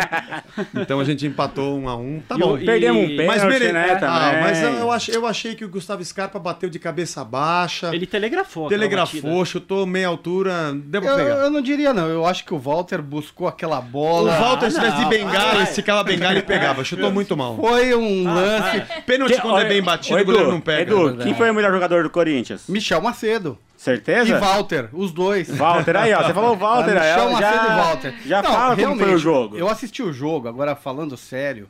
[0.73, 2.19] então a gente empatou um a um.
[2.27, 2.55] Tá E bom.
[2.55, 3.71] o- Perdemos um pênalti, Mas, mere...
[3.71, 7.23] né, ah, mas eu, eu achei, eu achei que o Gustavo Scarpa bateu de cabeça
[7.23, 8.67] baixa, Ele telegrafou.
[8.67, 11.29] telegrafou, chutou meia altura, deu pra Eu, pegar.
[11.35, 14.31] eu não diria não, eu acho que o Walter buscou aquela O bola.
[14.39, 15.63] Walter, se tivesse de bengala, vai.
[15.63, 16.83] esticava a bengala e pegava.
[16.83, 17.55] Chutou muito mal.
[17.57, 18.81] Foi um lance.
[19.05, 20.91] Pênalti quando é bem batido, o goleiro não pega.
[20.91, 22.63] Edu, quem foi o melhor jogador do Corinthians?
[22.67, 23.57] Michel Macedo.
[23.77, 24.35] Certeza?
[24.35, 25.47] E Walter, os dois.
[25.55, 26.23] Walter, aí, ó.
[26.23, 27.15] Você falou Walter, aí.
[27.15, 28.13] Macedo já, Walter.
[28.25, 29.55] Já Não, fala como foi o jogo.
[29.55, 31.69] Eu assisti o jogo, agora falando sério.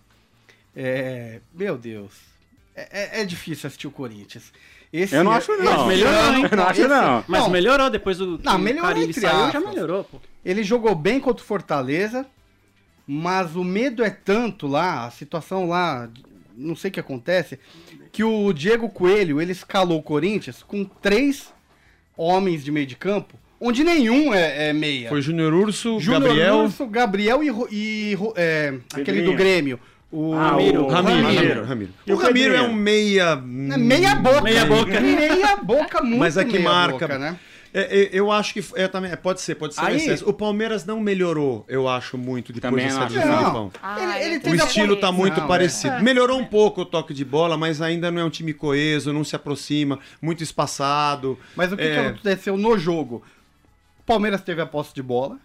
[0.75, 2.13] É, meu Deus.
[2.75, 4.53] É, é- é difícil assistir o Corinthians.
[4.93, 5.73] Esse, Eu não acho, não.
[5.79, 6.47] esse Melhorou, hein?
[6.49, 7.23] Eu não acho, esse- não.
[7.27, 10.21] Mas Não, melhorou depois do Não, melhorou Carilli entre saiu, já melhorou, pô.
[10.45, 12.25] Ele jogou bem contra o Fortaleza,
[13.05, 16.07] mas o medo é tanto lá, a situação lá,
[16.55, 17.59] não sei o que acontece,
[18.13, 21.51] que o Diego Coelho, ele escalou o Corinthians com três
[22.17, 25.07] homens de meio de campo, onde nenhum é, é meia.
[25.09, 26.55] Foi Júnior Urso, Júnior Gabriel.
[26.57, 29.79] Urso, Gabriel e, e é, aquele do Grêmio.
[30.09, 30.83] O Ah, Ramiro.
[30.85, 31.37] o Ramiro, Ramiro.
[31.37, 31.91] Ramiro, Ramiro.
[32.09, 33.31] O Ramiro é um meia.
[33.73, 34.41] É meia boca.
[34.41, 34.99] Meia boca.
[35.01, 37.07] Meia boca, muito Mas é que meia marca.
[37.07, 37.37] boca, né?
[37.73, 39.81] É, é, eu acho que é, também, é, pode ser, pode ser.
[39.81, 40.27] um Aí- excesso.
[40.29, 43.37] O Palmeiras não melhorou, eu acho, muito depois da saída do.
[43.37, 43.71] Filipão.
[43.81, 45.11] Ah, Ele- ele O estilo tá certeza.
[45.11, 45.93] muito Não, parecido.
[45.95, 46.01] é.
[46.01, 49.23] Melhorou um pouco o toque de bola, mas ainda não é um time coeso, não
[49.23, 51.37] se aproxima, muito espaçado.
[51.55, 51.93] Mas o que, É.
[51.93, 53.23] que aconteceu no jogo?
[53.99, 55.37] O Palmeiras teve a posse de bola.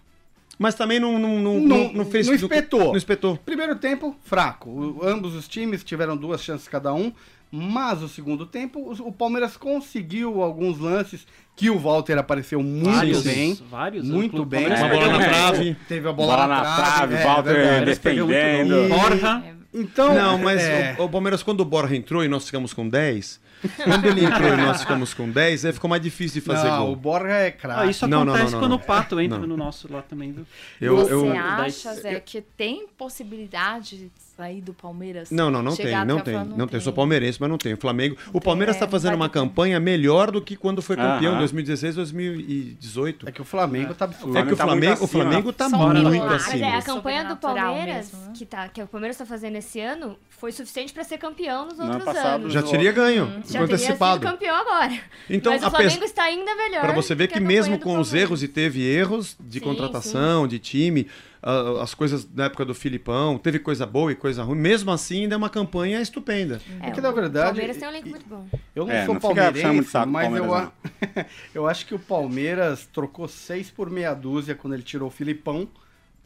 [0.58, 2.26] Mas também não, não, não, Não- não, fez.
[2.28, 2.88] não espetou.
[2.88, 3.37] Não espetou.
[3.38, 4.70] Primeiro tempo, fraco.
[4.70, 7.12] O- ambos os times tiveram duas chances cada um.
[7.54, 12.90] Mas o segundo tempo, o, o Palmeiras conseguiu alguns lances que o Walter apareceu muito
[12.90, 13.58] Vários, bem.
[13.70, 14.08] vários.
[14.08, 14.66] Muito O bem.
[14.68, 15.76] Uma bola na trave.
[15.86, 16.90] Teve a bola, Bola na na trave.
[16.92, 18.88] trave, é, Walter muito defendendo.
[18.88, 19.42] Borja.
[19.74, 22.88] Então, Não, mas é, o, o Palmeiras, quando o Borja entrou e nós ficamos com
[22.88, 23.38] 10,
[23.85, 26.83] quando ele entrou e nós ficamos com 10, aí ficou mais difícil de fazer não,
[26.85, 26.96] o gol.
[26.96, 27.81] Borja é craque.
[27.81, 28.77] Ah, isso Não, não, acontece não, não, quando não.
[28.79, 29.46] o Pato entra Não.
[29.46, 30.46] no nosso lá também, viu?
[30.81, 35.31] Eu, Você eu, acha, Zé, que tem possibilidade de sair do Palmeiras?
[35.31, 36.66] Não, não, não tem, não tem, não, final?
[36.66, 36.77] tem.
[36.77, 37.75] Eu sou palmeirense, mas não tem.
[37.75, 41.33] O Flamengo, o Palmeiras está É, fazendo uma campanha melhor do que quando foi campeão
[41.33, 41.38] em Aham.
[41.38, 43.29] 2016, 2018.
[43.29, 44.37] É que o Flamengo tá absurdo.
[44.37, 45.22] É que o tá muito Flamengo, o acima.
[45.22, 46.18] Flamengo tá Só muito milagre.
[46.20, 46.66] Mas acima.
[46.66, 48.33] é, a campanha do Palmeiras, mesmo, né?
[48.35, 51.79] que, tá, que o Palmeiras tá fazendo esse ano, foi suficiente pra ser campeão nos
[51.79, 52.53] outros anos.
[52.53, 54.20] Já teria ganho, Já teria antecipado.
[54.20, 55.00] sido campeão agora.
[55.28, 56.80] Então, Mas o Flamengo está ainda melhor.
[56.80, 60.46] Para você ver que, a mesmo com os erros, e teve erros de Sim, contratação,
[60.48, 61.06] de time,
[61.42, 65.22] ah, as coisas da época do Filipão, teve coisa boa e coisa ruim, mesmo assim
[65.22, 66.60] ainda é uma campanha estupenda.
[66.82, 68.46] É, que, na o verdade, Palmeiras tem um elenco muito bom.
[68.74, 70.72] Eu não É, sou não palmeirense, saco mas eu, a-
[71.54, 75.68] eu acho que o Palmeiras trocou seis por meia dúzia quando ele tirou o Filipão,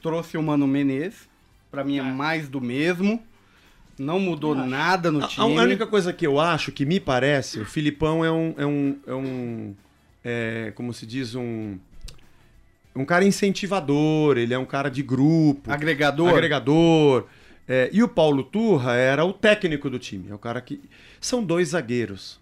[0.03, 1.29] trouxe o Mano Menezes,
[1.71, 3.23] pra mim é mais do mesmo,
[3.99, 5.59] não mudou nada no A, a time.
[5.59, 8.55] única coisa que eu acho, que me parece, o Filipão é um.
[8.59, 9.75] É um, é um
[10.25, 11.79] é, como se diz, um.
[12.95, 15.71] Um cara incentivador, ele é um cara de grupo.
[15.71, 16.31] Agregador.
[16.31, 17.27] agregador.
[17.69, 20.29] É, e o Paulo Turra era o técnico do time.
[20.31, 20.81] É o cara que.
[21.21, 22.39] São dois zagueiros.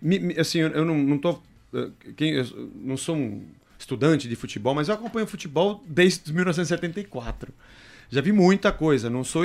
[0.00, 1.38] Me- me- assim, eu eu não, não tô.
[1.74, 3.42] eh, Quem, eu não sou um
[3.78, 7.52] estudante de futebol, mas eu acompanho futebol desde 1974.
[8.10, 9.10] Já vi muita coisa.
[9.10, 9.42] Não sou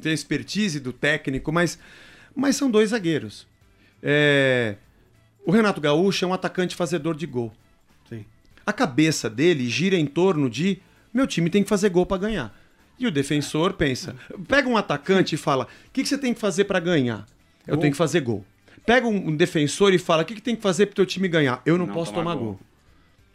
[0.00, 1.78] tenho expertise do técnico, mas,
[2.34, 3.46] mas são dois zagueiros.
[4.02, 4.76] É,
[5.44, 7.52] o Renato Gaúcho é um atacante fazedor de gol.
[8.08, 8.24] Sim.
[8.64, 10.80] A cabeça dele gira em torno de
[11.12, 12.54] meu time tem que fazer gol para ganhar.
[12.98, 14.16] E o defensor pensa,
[14.48, 17.26] pega um atacante e fala, o que, que você tem que fazer para ganhar?
[17.66, 18.44] Eu tenho que fazer gol.
[18.86, 21.60] Pega um, defensor e fala, o que, que tem que fazer pro teu time ganhar?
[21.66, 22.44] Eu não, Não posso tomar tomar gol.
[22.52, 22.60] gol.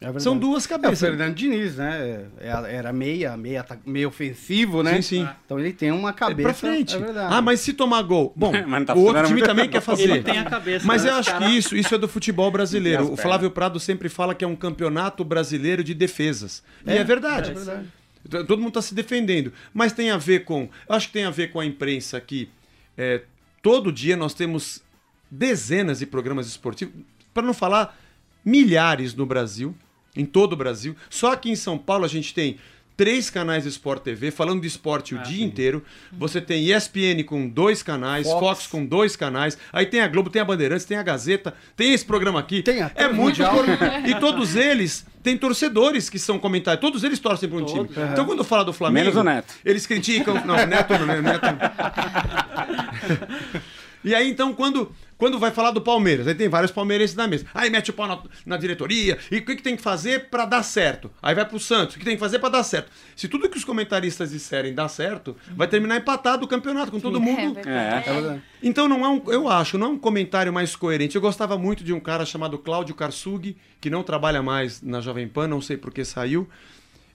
[0.03, 0.19] É.
[0.19, 0.99] São duas É, o cabeças.
[0.99, 2.25] Fernando Diniz, né?
[2.39, 4.95] é- Era meia, meia, meio ofensivo, né?
[4.95, 5.29] Sim, sim.
[5.45, 6.41] Então ele tem uma É cabeça.
[6.49, 6.95] pra frente.
[6.95, 8.33] É ah, mas se tomar gol.
[8.35, 8.51] Bom,
[8.83, 10.03] tá o outro time também quer fazer.
[10.09, 10.87] Ele tem a cabeça.
[10.87, 11.11] Mas né?
[11.11, 13.03] eu acho cara- que isso, isso é do futebol brasileiro.
[13.03, 13.15] as O.
[13.17, 16.63] Flávio Prado sempre fala que é um campeonato brasileiro de defesas.
[16.83, 17.51] E é verdade.
[17.51, 17.87] É verdade.
[18.27, 19.53] Todo mundo está se defendendo.
[19.71, 20.67] Mas tem a ver com.
[20.89, 22.49] Eu acho que tem a ver com a imprensa que
[22.97, 23.21] é,
[23.61, 24.81] todo dia nós temos
[25.29, 26.93] dezenas de programas esportivos,
[27.33, 27.95] para não falar
[28.43, 29.75] milhares no Brasil,
[30.15, 30.95] em todo o Brasil.
[31.09, 32.57] Só aqui em São Paulo a gente tem
[32.97, 35.43] três canais de Sport TV falando de esporte o Ah, dia sim.
[35.45, 35.83] inteiro.
[36.11, 38.39] Você tem ESPN com dois canais, Fox.
[38.39, 38.67] Fox.
[38.67, 39.57] com dois canais.
[39.73, 42.61] Aí tem a Globo, tem a Bandeirantes, tem a Gazeta, tem esse programa aqui.
[42.61, 43.65] Tem a é muito por-
[44.07, 46.81] E todos eles têm torcedores que são comentários.
[46.81, 47.87] Todos eles torcem para um time.
[47.87, 48.11] Todos.
[48.11, 49.05] Então quando eu falar do Flamengo.
[49.05, 49.51] Menos o Neto.
[49.65, 50.35] Eles criticam.
[50.45, 51.47] Não, o Neto não, o Neto.
[54.03, 57.45] E aí, então, quando, quando vai falar do Palmeiras, aí tem vários palmeirenses na mesa.
[57.53, 59.19] Aí mete o pau na, na diretoria.
[59.29, 61.11] E o que, que tem que fazer pra dar certo?
[61.21, 61.95] Aí vai pro Santos.
[61.95, 62.89] O que tem que fazer pra dar certo?
[63.15, 67.17] Se tudo que os comentaristas disserem dá certo, vai terminar empatado o campeonato, com todo
[67.17, 67.53] É mundo.
[67.53, 68.09] verdade.
[68.09, 68.41] É verdade.
[68.63, 71.15] Então não é um, eu acho, não é um comentário mais coerente.
[71.15, 75.27] Eu gostava muito de um cara chamado Cláudio Karsug, que não trabalha mais na Jovem
[75.27, 76.49] Pan, não sei por que saiu.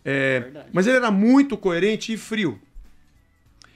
[0.04, 2.56] É, mas ele era muito coerente e frio.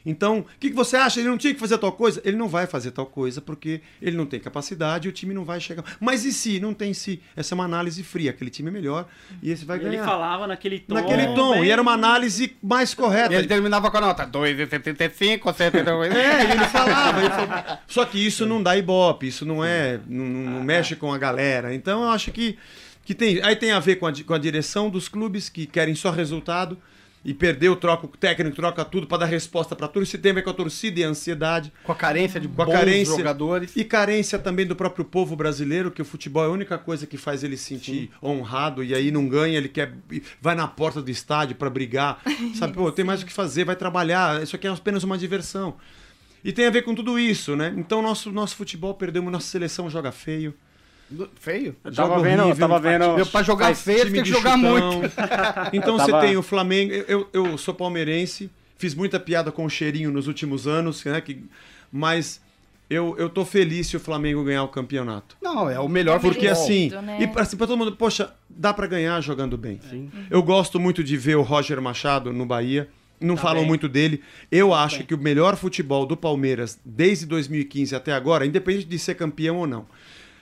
[0.04, 1.20] Então, o que, que você acha?
[1.20, 2.20] Ele não tinha que fazer tal coisa?
[2.24, 5.44] Ele não vai fazer tal coisa porque ele não tem capacidade e o time não
[5.44, 5.84] vai chegar.
[6.00, 6.58] Mas e se?
[6.58, 7.20] Não tem se.
[7.36, 8.30] Essa é uma análise fria.
[8.30, 9.06] Aquele time é melhor
[9.42, 10.04] e esse vai Ele ganhar.
[10.04, 10.94] falava naquele tom.
[10.94, 11.52] Naquele tom.
[11.54, 13.32] bem- E era uma análise mais correta.
[13.34, 16.10] E ele terminava com a nota 2,75, 72.
[16.14, 17.78] É, e ele falava, ele falava.
[17.86, 20.00] Só que isso não dá ibope, isso não é.
[20.06, 21.74] Não, não- não mexe com a galera.
[21.74, 22.56] Então eu acho que,
[23.04, 23.42] que tem.
[23.42, 26.78] Aí tem a ver com a, com a direção dos clubes que querem só resultado.
[27.24, 30.04] E perdeu, troca o técnico, troca tudo pra dar resposta pra tudo.
[30.04, 31.72] Isso tem a ver com a torcida e a ansiedade.
[31.84, 33.76] Com a carência de Com bons carência jogadores.
[33.76, 37.18] E carência também do próprio povo brasileiro, que o futebol é a única coisa que
[37.18, 39.92] faz ele se sentir honrado e aí não ganha, ele quer
[40.40, 42.22] vai na porta do estádio pra brigar.
[42.54, 44.42] Sabe, pô, tem mais o que fazer, vai trabalhar.
[44.42, 45.76] Isso aqui é apenas uma diversão.
[46.42, 47.74] E tem a ver com tudo isso, né?
[47.76, 50.54] Então nosso nosso futebol perdemos, nossa seleção joga feio.
[51.40, 51.74] Feio.
[51.84, 53.14] Eu tava Joga vendo, horrível, tava vendo.
[53.16, 54.72] Meu, pra jogar feio, tem que jogar chutão.
[54.98, 55.12] muito.
[55.72, 56.92] Então Eu você tava- tem o Flamengo.
[57.08, 61.20] Eu, eu sou palmeirense, fiz muita piada com o cheirinho nos últimos anos, né?
[61.20, 61.42] Que,
[61.92, 62.40] mas
[62.88, 65.36] eu, eu tô feliz se o Flamengo ganhar o campeonato.
[65.42, 66.64] Não, é o melhor Porque futebol.
[66.64, 67.18] assim, né?
[67.20, 69.80] e pra, assim, pra todo mundo, poxa, dá pra ganhar jogando bem.
[70.30, 72.88] Eu gosto muito de ver o Roger Machado no Bahia.
[73.20, 73.68] Não falam bem.
[73.68, 74.22] muito dele.
[74.50, 79.14] Eu acho que o melhor futebol do Palmeiras desde 2015 até agora, independente de ser
[79.14, 79.84] campeão ou não.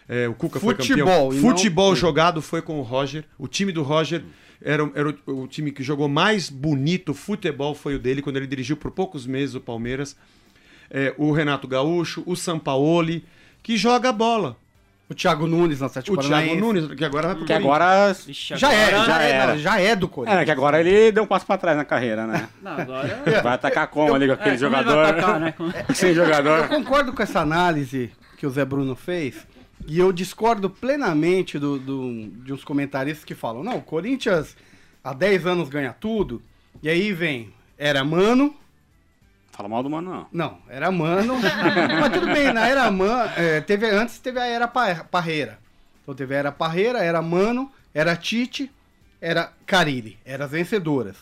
[0.09, 1.33] É, o Cuca foi Futebol, campeão.
[1.33, 3.25] e não- Futebol jogado foi com o Roger.
[3.39, 4.23] O time do Roger
[4.63, 8.37] era, o- era o, o time que jogou mais bonito futebol foi o dele, quando
[8.39, 10.17] ele dirigiu por poucos meses o Palmeiras.
[10.91, 13.25] É, o Renato Gaúcho, o Sampaoli,
[13.63, 14.57] que joga bola.
[15.11, 16.55] O Thiago Nunes na Atlético O Thiago.
[16.55, 18.15] Nunes, que agora vai pro Que agora.
[18.27, 19.47] Ixi, Já é, agora- já, é, era.
[19.53, 20.45] não, já é do É, Corinthians.
[20.45, 22.47] que agora ele deu um passo pra trás na carreira, né?
[22.63, 23.23] Não, agora...
[23.43, 24.99] Vai atacar como ali com aquele É, jogador?
[25.07, 25.55] atacar, né?
[25.95, 26.59] Sem jogador.
[26.65, 29.47] Eu concordo com essa análise que o Zé Bruno fez.
[29.89, 34.55] E eu discordo plenamente do, do- de uns comentaristas que falam: não, o Corinthians
[35.03, 36.43] há 10 anos ganha tudo.
[36.83, 38.55] E aí vem, era mano.
[39.51, 40.27] Fala mal do mano, não.
[40.31, 41.35] Não, era mano.
[42.01, 43.33] mas tudo bem, na era mano.
[43.67, 45.59] teve, antes teve a era Pa- Parreira.
[46.03, 48.71] Então teve a era Parreira, era mano, era Tite,
[49.21, 50.19] era Carilli.
[50.25, 51.17] Eram as vencedoras.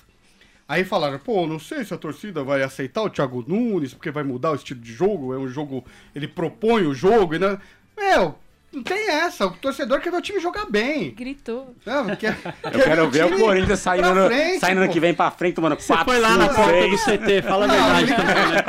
[0.69, 4.25] Aí falaram, pô, não sei se a torcida vai aceitar o Thiago Nunes, porque vai
[4.25, 7.57] mudar o estilo de jogo, é um jogo, ele propõe o jogo, e não...
[7.97, 8.37] Meu,
[8.77, 11.11] não tem essa, o torcedor quer ver o time jogar bem.
[11.15, 11.75] Gritou.
[11.87, 14.29] Não, quer, Eu quero ver o Corinthians saindo, no,
[14.61, 16.99] saindo ano que vem pra frente, tomando Você 4, foi lá na 5, porta do
[16.99, 17.19] 6.
[17.21, 18.63] CT, fala a verdade também, né?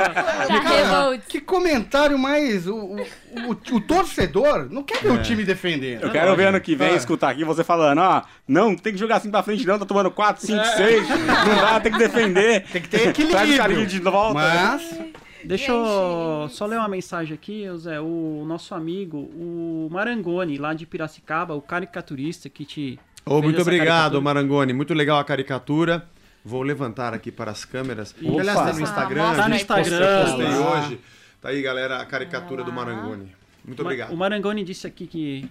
[0.48, 1.20] Da Revolt.
[1.28, 2.66] Que comentário mais...
[2.66, 6.04] O, o, o, o torcedor não quer ver o time defendendo.
[6.04, 6.96] Eu quero ver ano que vem Ah.
[6.96, 10.10] escutar aqui você falando, ó, não, tem que jogar assim pra frente não, tá tomando
[10.10, 12.64] 4, 5, 6, não dá, tem que defender.
[12.72, 13.36] Tem que ter equilíbrio.
[13.36, 14.34] Traz o carinho de volta.
[14.34, 14.82] Mas...
[15.44, 18.00] Deixa eu só ler uma mensagem aqui, Zé.
[18.00, 22.98] O nosso amigo, o Marangoni, lá de Piracicaba, o caricaturista que te.
[23.24, 24.20] Fez muito essa obrigado.
[24.22, 24.72] Marangoni.
[24.72, 26.06] Muito legal a caricatura.
[26.44, 28.12] Vou levantar aqui para as câmeras.
[28.12, 28.80] Que, aliás, tá no Opa.
[28.80, 29.34] Instagram.
[29.34, 30.24] Tá a no Instagram.
[30.24, 30.72] postei Lá.
[30.72, 31.00] hoje.
[31.40, 33.30] Tá aí, galera, a caricatura do Marangoni.
[33.64, 34.12] Muito obrigado.
[34.12, 35.48] O Marangoni disse aqui que,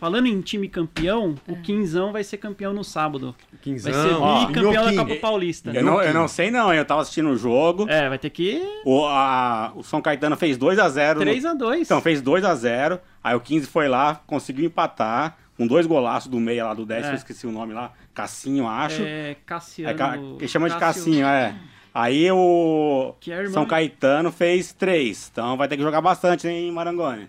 [0.00, 3.34] falando em time campeão, o Quinzão vai ser campeão no sábado.
[3.62, 3.92] Quinzão.
[3.92, 5.04] Vai ser ó, bicampeão da.
[5.04, 5.70] Copa Paulista.
[5.72, 8.60] Eu não, eu não sei não, eu tava assistindo o jogo, É, vai ter que
[8.84, 11.18] o, a- o São Caetano fez 2x0.
[11.18, 11.82] 3x2.
[11.82, 16.64] Então, fez 2x0, aí o 15 foi lá, conseguiu empatar, com dois golaços do meia
[16.64, 17.10] lá do 10, É.
[17.10, 19.02] eu esqueci o nome lá, Cassinho, acho.
[19.02, 19.90] É, Cassiano.
[19.90, 21.54] É, ca- que chama de Cassinho, é.
[21.92, 27.28] Aí o é São Caetano fez 3, então vai ter que jogar bastante em Marangoni.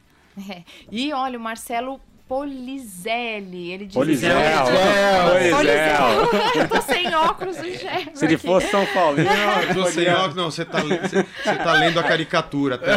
[0.50, 0.62] É.
[0.90, 2.00] E olha, o Marcelo
[2.32, 3.94] Polizelli, ele diz...
[3.94, 4.32] Polizel.
[4.34, 5.58] Polizel.
[5.58, 6.30] Polizel.
[6.62, 8.48] Eu tô sem óculos do Gerson Se ele aqui.
[8.48, 9.30] fosse São Paulino,
[9.68, 12.78] Eu tô sem óculos, não, você tá, você- você tá lendo a caricatura.
[12.78, 12.94] Tá?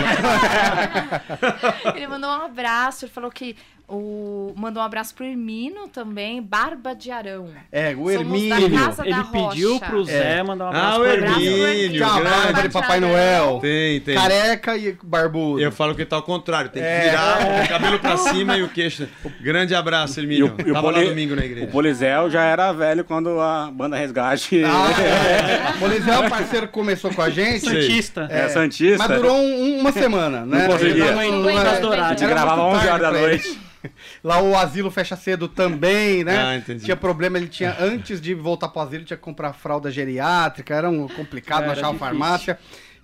[1.97, 3.57] Ele mandou um abraço, ele falou que
[3.89, 4.53] o...
[4.57, 7.49] mandou um abraço pro Hermino também, Barba de Arão.
[7.71, 8.95] É, o Somos da Hermínio.
[9.05, 9.87] Ele pediu Rocha.
[9.87, 11.99] pro Zé mandar um abraço Ah, o pro Hermínio.
[12.07, 12.63] Tchau, grande.
[12.63, 13.59] de Papai Noel.
[13.61, 14.15] Tem, tem.
[14.15, 15.61] Careca e barbudo.
[15.61, 17.01] Eu falo que tá ao contrário, tem que É.
[17.11, 19.07] virar o cabelo pra cima e o queixo.
[19.41, 20.55] Grande abraço, Hermínio.
[20.65, 21.67] E o Tava lá Poli- domingo na o igreja.
[21.67, 25.73] Polizel já era velho quando a banda Resgate Ah, é.
[25.79, 27.61] Polizel, parceiro, começou com a gente.
[27.67, 28.27] Santista.
[28.31, 29.07] é, Santista.
[29.07, 30.63] Mas durou um- uma semana, né?
[30.63, 31.13] Não conseguia.
[31.13, 32.05] Não, não, Não era- aguentou, Dourado.
[32.07, 33.43] A gente era gravava muito 11 horas da tarde pra ele.
[33.45, 33.65] noite.
[34.23, 36.39] Lá o asilo fecha cedo também, né?
[36.39, 36.85] Ah, entendi.
[36.85, 40.89] Tinha problema, ele tinha, antes de voltar pro asilo, tinha que comprar fralda geriátrica, era
[40.91, 42.07] um complicado, não Era achava difícil.
[42.09, 42.59] farmácia.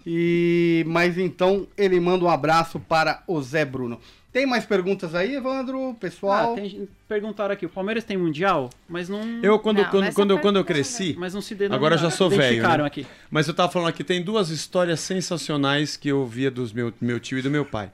[0.06, 4.00] E, mas então ele manda um abraço para o Zé Bruno.
[4.32, 5.94] Tem mais perguntas aí, Evandro?
[5.98, 6.52] Pessoal?
[6.52, 10.30] Ah, tem, perguntaram aqui, o Palmeiras tem mundial, mas não, Eu, quando, Não, quando, quando,
[10.30, 11.56] eu- quando eu cresci, mas não se.
[11.68, 12.84] Agora já sou velho, né?
[12.84, 13.04] aqui.
[13.28, 17.18] Mas eu tava falando aqui, tem duas histórias sensacionais que eu via dos meu, meu
[17.18, 17.90] tio e do meu pai.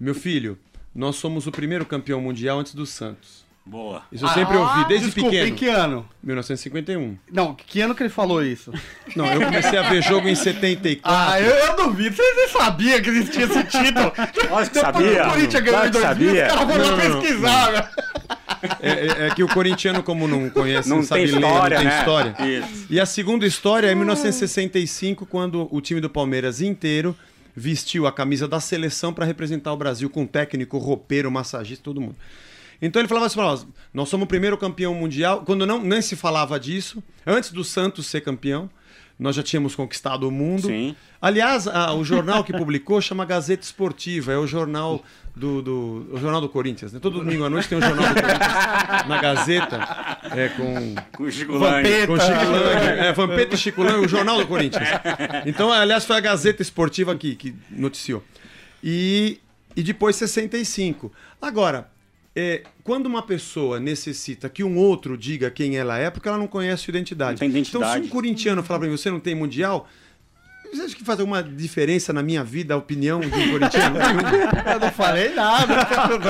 [0.00, 0.58] Meu filho,
[0.96, 3.44] nós somos o primeiro campeão mundial antes do Santos.
[3.68, 4.02] Boa.
[4.12, 5.48] Isso eu sempre ouvi, desde Desculpa, pequeno.
[5.48, 6.08] em que ano?
[6.22, 7.18] 1951.
[7.32, 8.72] Não, que ano que ele falou isso?
[9.16, 11.00] Não, eu comecei a ver jogo em 74.
[11.02, 12.14] Ah, eu, eu duvido.
[12.14, 14.12] Vocês nem sabiam que existia esse título.
[14.48, 15.26] Lógico que Depois sabia.
[15.26, 16.46] o Corinthians ganhou Claro em que 2000, sabia.
[16.46, 17.88] os caras lá Não, não, pesquisar, velho.
[18.80, 18.90] É,
[19.24, 21.82] é- é que o corintiano, como não conhece, não, Não sabe tem ler, história, não
[21.84, 21.98] tem né?
[21.98, 22.36] história.
[22.46, 22.86] Isso.
[22.88, 27.16] E a segunda história é em 1965, quando o time do Palmeiras inteiro
[27.56, 32.16] vestiu a camisa da seleção para representar o Brasil com técnico, roupeiro, massagista, todo mundo.
[32.80, 36.14] Então ele falava assim nós: nós somos o primeiro campeão mundial, quando não nem se
[36.14, 38.68] falava disso, antes do Santos ser campeão.
[39.18, 40.66] Nós já tínhamos conquistado o mundo.
[40.68, 40.94] Sim.
[41.20, 45.02] Aliás, a- o jornal que publicou chama Gazeta Esportiva, é o jornal
[45.34, 46.92] do, do, o jornal do Corinthians.
[46.92, 46.98] Né?
[47.00, 49.78] Todo domingo à noite tem um jornal do Corinthians na Gazeta,
[50.34, 52.06] é, com Com o Chico Lang.
[52.06, 54.88] com Chico Lang, é, Vampeta e Chico Lang, o Jornal do Corinthians.
[55.46, 58.22] Então, aliás, foi a Gazeta Esportiva aqui que noticiou.
[58.84, 59.40] E,
[59.74, 61.10] e depois 65.
[61.40, 61.88] Agora,
[62.36, 66.46] é, quando uma pessoa necessita que um outro diga quem ela é, porque ela não
[66.46, 67.32] conhece sua identidade.
[67.32, 67.84] Não tem identidade.
[67.86, 69.88] Então, se um corintiano falar pra mim, você não tem mundial,
[70.72, 73.96] você acha que faz alguma diferença na minha vida a opinião de um corintiano?
[74.72, 75.86] Eu não falei nada.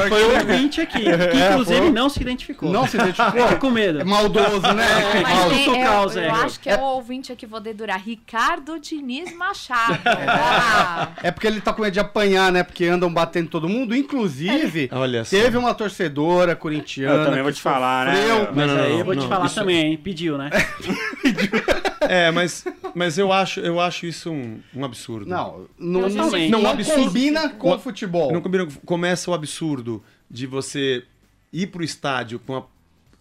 [0.08, 1.90] Foi o ouvinte aqui, que inclusive foi.
[1.90, 2.70] não se identificou.
[2.70, 3.42] Não se identificou.
[3.46, 4.00] Fica com medo.
[4.00, 4.84] É maldoso, né?
[5.22, 6.30] Mas Mal- tem, Isso eu, causa, eu é.
[6.30, 8.00] acho que é o ouvinte aqui, vou dedurar.
[8.02, 10.00] Ricardo Diniz Machado.
[10.04, 12.62] Ah, É porque ele tá com medo de apanhar, né?
[12.62, 13.94] Porque andam batendo todo mundo.
[13.94, 15.30] Inclusive, Olha só.
[15.36, 17.14] teve uma torcedora corintiana.
[17.20, 18.14] Eu também vou te falar, né?
[18.54, 19.96] Mas Não, não, aí não, eu vou te falar isso- também, hein?
[20.02, 20.50] Pediu, né?
[22.08, 25.28] É, mas, mas eu, acho, eu acho isso um, um absurdo.
[25.28, 27.04] Não, não, não, não, Não, absurdo.
[27.04, 28.32] combina com O- o futebol.
[28.32, 31.04] Não combina, começa o absurdo de você
[31.52, 32.64] ir pro estádio com a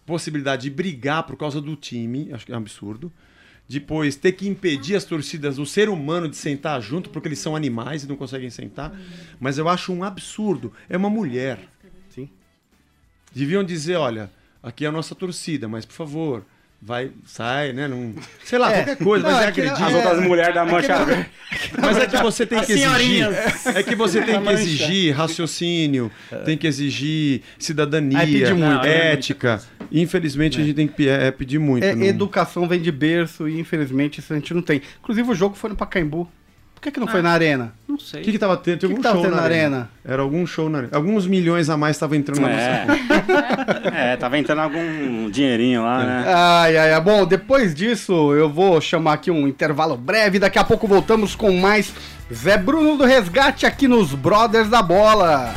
[0.04, 3.12] possibilidade de brigar por causa do time, acho que é um absurdo.
[3.68, 7.56] Depois ter que impedir as torcidas, o ser humano de sentar junto, porque eles são
[7.56, 8.92] animais e não conseguem sentar.
[9.40, 10.72] Mas eu acho um absurdo.
[10.88, 11.58] É uma mulher.
[12.08, 12.28] Sim.
[13.34, 14.30] Deviam dizer, olha,
[14.62, 16.44] aqui é a nossa torcida, mas por favor,
[16.80, 17.88] vai, sai, né?
[17.88, 18.14] Não,
[18.44, 18.76] sei lá, É.
[18.84, 19.84] qualquer coisa, Não, mas é é que- agredir.
[19.86, 19.96] As É.
[19.96, 21.26] outras mulheres da mancha verde.
[21.80, 23.26] Mas é que você tem que exigir.
[23.74, 26.10] É que você tem que exigir raciocínio,
[26.44, 29.12] tem que exigir cidadania, muito, né?
[29.12, 29.60] ética.
[29.90, 31.84] Infelizmente a gente tem que é, pedir muito.
[31.84, 34.82] É, não- Educação vem de berço e infelizmente isso a gente não tem.
[35.00, 36.28] Inclusive o jogo foi no Pacaembu.
[36.74, 37.72] Por que, que não foi na arena?
[37.88, 38.20] Não sei.
[38.20, 38.78] O que, que tava tendo?
[38.80, 39.76] Tinha Que algum que tava show tendo na na arena.
[39.76, 39.90] arena?
[40.04, 40.94] Era algum show na arena.
[40.96, 43.05] Alguns milhões a mais estavam entrando na nossa conta.
[43.92, 44.16] É.
[44.16, 46.24] tava entrando algum dinheirinho lá, né?
[46.26, 47.00] Ai, ai, ai.
[47.00, 50.38] Bom, depois disso eu vou chamar aqui um intervalo breve.
[50.38, 51.92] Daqui a pouco voltamos com mais
[52.32, 55.54] Zé Bruno do Resgate aqui nos Brothers da Bola.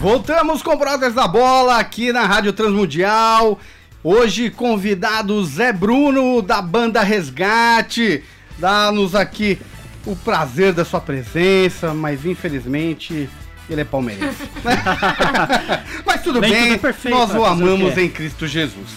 [0.00, 3.58] Voltamos com Brothers da Bola aqui na Rádio Transmundial.
[4.02, 8.24] Hoje convidado Zé Bruno da banda Resgate.
[8.58, 9.58] Dá-nos aqui
[10.06, 13.28] o prazer da sua presença, mas infelizmente
[13.68, 14.42] ele é palmeirense.
[16.06, 18.00] mas tudo bem, tudo é perfeito, nós o vai fazer o amamos quê?
[18.00, 18.88] em Cristo Jesus.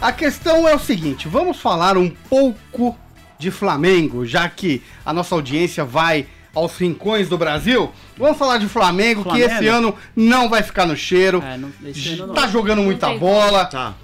[0.00, 2.98] A questão é o seguinte, vamos falar um pouco
[3.38, 7.92] de Flamengo, já que a nossa audiência vai aos rincões do Brasil.
[8.16, 9.52] Vamos falar de Flamengo, que Flamengo?
[9.52, 11.40] esse ano não vai ficar no cheiro.
[11.46, 12.34] É, não, esse ano não.
[12.34, 13.64] Tá jogando muita bola.
[13.66, 13.94] Tá.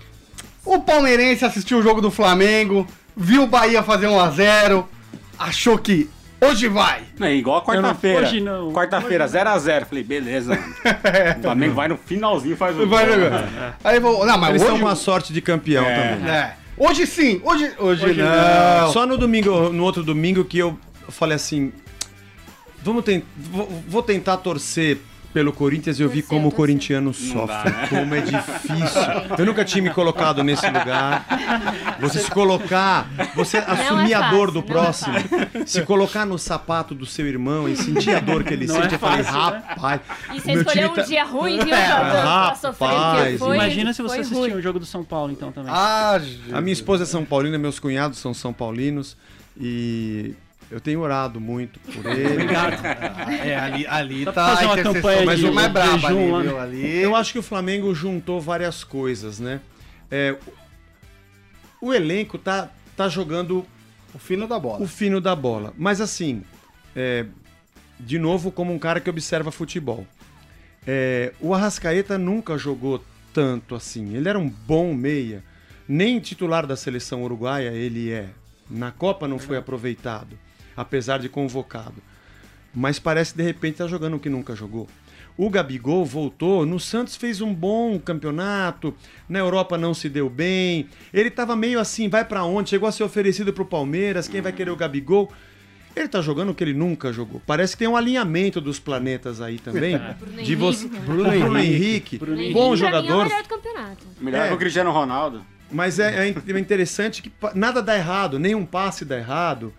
[0.65, 2.87] O palmeirense assistiu o jogo do Flamengo,
[3.17, 4.89] viu o Bahia fazer 1 a 0
[5.39, 6.09] achou que
[6.41, 7.03] hoje vai.
[7.21, 8.21] É igual a quarta-feira.
[8.23, 8.73] hoje não.
[8.73, 9.85] Quarta-feira, 0x0.
[9.87, 10.75] Falei, beleza, mano.
[11.39, 13.17] O Flamengo vai no finalzinho e faz o Vai gol.
[13.83, 16.15] Aí vou, não, mas Eles hoje são uma sorte de campeão É.
[16.15, 16.31] também.
[16.31, 16.55] é.
[16.77, 18.93] Hoje sim, hoje hoje, Hoje não.
[18.93, 20.77] Só no domingo, no outro domingo que eu
[21.09, 21.73] falei assim,
[22.83, 24.99] vamos ten- vou, vou tentar torcer
[25.35, 27.87] pelo Corinthians eu vi Torcer, como o corintiano Não sofre, dá, né?
[27.89, 29.03] como é difícil.
[29.37, 31.27] Eu nunca tinha me colocado nesse lugar.
[32.01, 36.39] Você se colocar, você assumir a dor do fácil, não é próximo, se colocar no
[36.39, 39.25] sapato do seu irmão e sentir a dor que ele Não sente, é eu falei,
[39.25, 39.63] fácil, né?
[39.67, 40.01] rapaz,
[40.33, 41.75] E você escolheu um tá- dia ruim, viu?
[41.75, 44.53] É, pra sofrer, rapaz, foi, Imagina se você foi assistir ruim.
[44.53, 45.73] o jogo do São Paulo, então, também.
[45.75, 46.21] Ah,
[46.53, 49.17] A minha esposa é São Paulina, meus cunhados são São Paulinos
[49.61, 50.35] e
[50.71, 52.33] eu tenho orado muito por ele.
[52.33, 52.85] Obrigado.
[53.45, 56.43] é, ali, ali Dá tá fazer uma campanha mais de mais braba jejum ali, lá,
[56.43, 56.55] viu?
[56.55, 56.61] né?
[56.61, 57.01] Ali.
[57.01, 59.61] Eu acho que o Flamengo juntou várias coisas, né?
[60.11, 60.65] É, o
[61.85, 63.67] o elenco tá, tá jogando
[64.15, 64.83] o fino da bola.
[64.83, 65.75] o fino da bola.
[65.77, 66.43] Mas assim,
[66.97, 67.27] é,
[68.01, 70.07] de novo, como um cara que observa futebol.
[70.87, 73.05] É, o Arrascaeta nunca jogou
[73.35, 74.17] tanto assim.
[74.17, 75.45] Ele era um bom meia.
[75.87, 78.31] Nem titular da seleção uruguaia ele é.
[78.71, 80.39] Na Copa não foi aproveitado,
[80.77, 82.03] apesar de convocado.
[82.75, 84.89] Mas parece de repente tá jogando o que nunca jogou.
[85.37, 88.95] O Gabigol voltou, no Santos fez um bom campeonato,
[89.29, 90.89] na Europa não se deu bem.
[91.13, 92.71] Ele tava meio assim, vai pra onde?
[92.71, 95.33] Chegou a ser oferecido pro Palmeiras, quem vai querer o Gabigol?
[95.97, 97.41] Ele tá jogando o que ele nunca jogou.
[97.47, 99.99] Parece que tem um alinhamento dos planetas aí também.
[100.45, 104.07] de você, Bruno, Henrique, Bruno Henrique, bom pra mim, é o jogador, melhor do campeonato.
[104.21, 104.49] Melhor É.
[104.49, 105.45] que o Cristiano Ronaldo.
[105.71, 109.73] mas é, é é interessante que nada dá errado, nenhum passe dá errado.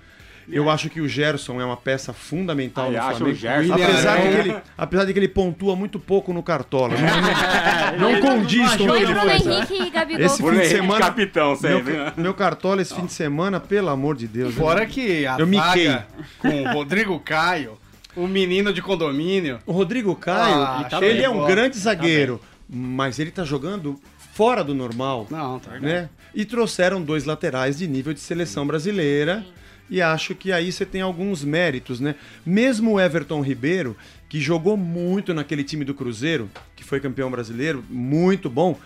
[0.47, 3.35] Eu acho que o Gerson é uma peça fundamental Ah, no eu Flamengo.
[3.35, 6.93] Gerson- apesar, de ele, apesar de que ele pontua muito pouco no Cartola.
[6.95, 9.71] Não, não Ele condiz com o não que Foi ele ajuda, Bruno faz.
[9.71, 10.25] Henrique e Gabigol.
[10.25, 11.93] Esse fim de Henrique, semana- capitão, Meu, sempre.
[11.93, 12.13] né?
[12.17, 14.53] meu Cartola esse fim de semana, pelo amor de Deus.
[14.53, 16.07] Fora que a Eu vaga
[16.39, 17.77] com o Rodrigo Caio
[18.15, 19.59] O menino de condomínio.
[19.65, 21.45] O Rodrigo Caio, Ah, ele, tá bem, é um pô.
[21.47, 22.39] grande zagueiro,
[22.69, 23.99] mas ele tá jogando
[24.33, 25.27] fora do normal.
[25.29, 26.07] Não, tá né?
[26.33, 29.43] E trouxeram dois laterais de nível de seleção brasileira.
[29.89, 32.15] E acho que aí você tem alguns méritos, né?
[32.45, 33.95] Mesmo o Everton Ribeiro,
[34.27, 38.79] que jogou muito naquele time do Cruzeiro, que foi campeão brasileiro, muito bom,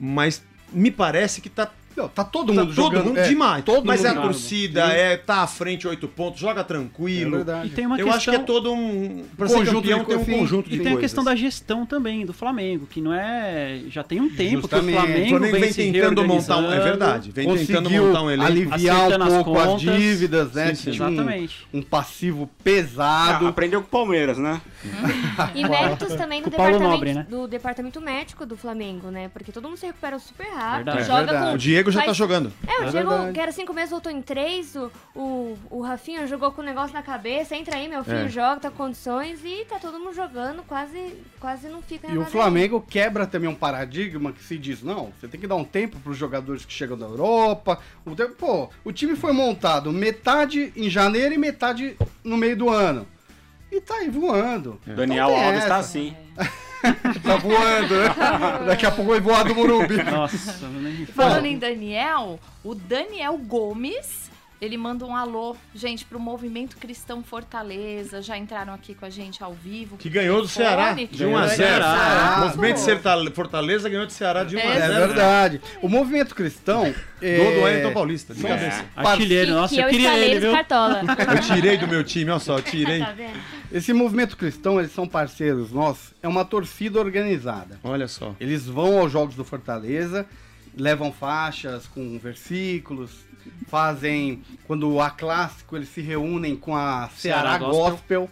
[0.00, 0.42] mas
[0.72, 3.04] me parece que tá Não, tá todo Tá mundo todo jogando.
[3.06, 3.64] mundo é, demais.
[3.64, 7.34] Todo Mas mundo é a torcida, é, tá à frente oito pontos, joga tranquilo.
[7.34, 7.66] É verdade.
[7.68, 8.16] E tem uma Eu questão...
[8.16, 9.24] acho que é todo um.
[9.36, 11.00] Pra Conjunto ser campeão de tem um coisas, conjunto de E tem a coisas.
[11.00, 13.80] questão da gestão também do Flamengo, que não é.
[13.88, 14.86] Já tem um tempo Justamente.
[14.92, 16.70] que o Flamengo, O Flamengo vem se tentando montar um.
[16.72, 18.46] É verdade, vem tentando montar um elenco.
[18.46, 19.80] aliviar um as pouco as, contas.
[19.80, 20.68] dívidas, né?
[20.68, 20.90] Sim, sim.
[20.90, 21.66] tinha um- Exatamente.
[21.72, 23.46] Um, passivo Ah, pesado.
[23.46, 24.60] aprendeu com o Palmeiras, né?
[25.54, 27.26] E méritos também do departamento, Nobre, né?
[27.28, 29.28] do departamento médico do Flamengo, né?
[29.28, 31.06] Porque todo mundo se recupera super rápido, Verdade.
[31.06, 31.46] Joga verdade.
[31.50, 31.54] com...
[31.54, 32.52] O Diego já faz- tá jogando.
[32.66, 33.32] É, o É Diego, verdade.
[33.32, 34.74] que era cinco meses, voltou em três.
[34.76, 37.54] O, o, o Rafinha jogou com o negócio na cabeça.
[37.56, 38.28] Entra aí, meu filho, É.
[38.28, 39.40] joga, tá com condições.
[39.44, 43.54] E tá todo mundo jogando, quase, quase não fica E o Flamengo quebra também um
[43.54, 46.72] paradigma que se diz, não, você tem que dar um tempo para os jogadores que
[46.72, 47.78] chegam da Europa.
[48.04, 52.68] O tempo, pô, o time foi montado metade em janeiro e metade no meio do
[52.70, 53.06] ano.
[53.70, 54.80] E tá aí voando.
[54.86, 55.76] Daniel Então Alves tá essa.
[55.78, 56.16] assim.
[57.24, 58.14] Tá voando, né?
[58.66, 59.96] Daqui a pouco vai voar do Morumbi.
[60.04, 64.25] Nossa, nem Falando em Daniel, o Daniel Gomes,
[64.60, 68.22] ele manda um alô, gente, pro Movimento Cristão Fortaleza.
[68.22, 69.96] Já entraram aqui com a gente ao vivo.
[69.96, 70.92] Que ganhou do Ceará.
[70.92, 71.56] De 1 a Ganhou do 0.
[71.56, 72.36] Ceará.
[72.36, 74.92] O movimento Fortaleza ganhou de Ceará de 1 a É 0.
[74.92, 75.60] É verdade.
[75.82, 76.94] O movimento cristão.
[77.20, 78.84] É, do Wellington Paulista, de cabeça.
[78.94, 80.52] Artilheiro, Que, nossa, que eu eu queria ele, viu?
[80.52, 81.00] Cartola.
[81.36, 82.98] Eu tirei do meu time, olha só, eu tirei.
[83.00, 83.32] tá vendo?
[83.72, 86.12] Esse movimento cristão, eles são parceiros nossos.
[86.22, 87.80] É uma torcida organizada.
[87.82, 88.34] Olha só.
[88.38, 90.26] Eles vão aos jogos do Fortaleza,
[90.76, 93.24] levam faixas com versículos,
[93.66, 94.42] fazem.
[94.66, 98.20] Quando há clássico, eles se reúnem com a Ceará, Ceará Gospel.
[98.22, 98.30] Gospel.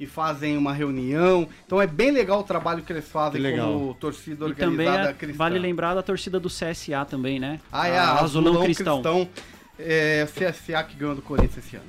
[0.00, 1.46] e fazem uma reunião.
[1.64, 3.72] Então é bem legal o trabalho que eles fazem Que legal.
[3.72, 5.38] como torcida E também organizada é- cristã.
[5.38, 7.60] vale lembrar da torcida do CSA também, né?
[7.70, 8.94] Ah, é, a a Azulão, Azulão Cristão.
[9.00, 9.28] Cristão.
[9.78, 11.86] é, CSA que ganhou do Corinthians esse ano.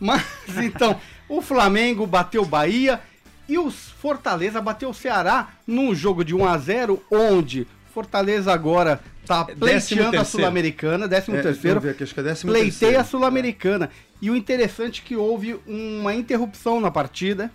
[0.00, 0.24] Mas,
[0.60, 0.98] então,
[1.28, 3.00] o Flamengo bateu o Bahia
[3.48, 9.00] e o Fortaleza bateu o Ceará num jogo de 1 a 0 onde Fortaleza agora
[9.26, 10.24] tá Décimo pleiteando a.
[10.24, 13.00] Sul-Americana, 13 É, terceiro, ver aqui, acho que é décimo pleiteia terceiro.
[13.00, 13.90] a Sul-Americana.
[14.20, 17.50] E o interessante é que houve uma interrupção na partida,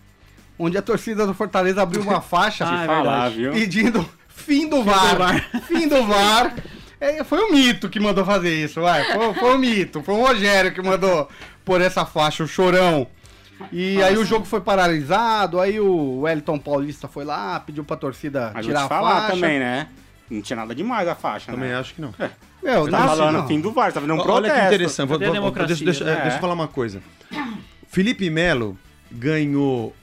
[0.60, 5.50] onde a torcida do Fortaleza abriu uma faixa Ah, é Falar, pedindo fim do VAR.
[5.68, 6.56] Fim do VAR.
[7.00, 9.04] É, foi o Mito que mandou fazer isso, vai.
[9.14, 11.30] Foi, foi o Mito, foi o Rogério que mandou
[11.64, 13.08] por essa faixa, o chorão.
[13.72, 18.52] E aí o jogo foi paralisado, aí o Wellington Paulista foi lá, pediu pra torcida
[18.54, 19.34] Mas tirar a falar faixa.
[19.34, 19.88] também, né?
[20.30, 21.76] Não tinha nada demais a faixa, Também né?
[21.78, 22.14] acho que não.
[22.62, 23.48] Meu, Você não, tá assim, falando não.
[23.48, 24.60] fim do VAR, tá fazendo um Olha protesto.
[24.60, 25.08] que interessante.
[25.08, 25.76] Vou, a vou- democracia?
[25.86, 26.22] deixa, deixa- É.
[26.24, 27.02] deixa eu falar uma coisa.
[27.88, 28.78] Felipe Melo
[29.12, 29.96] ganhou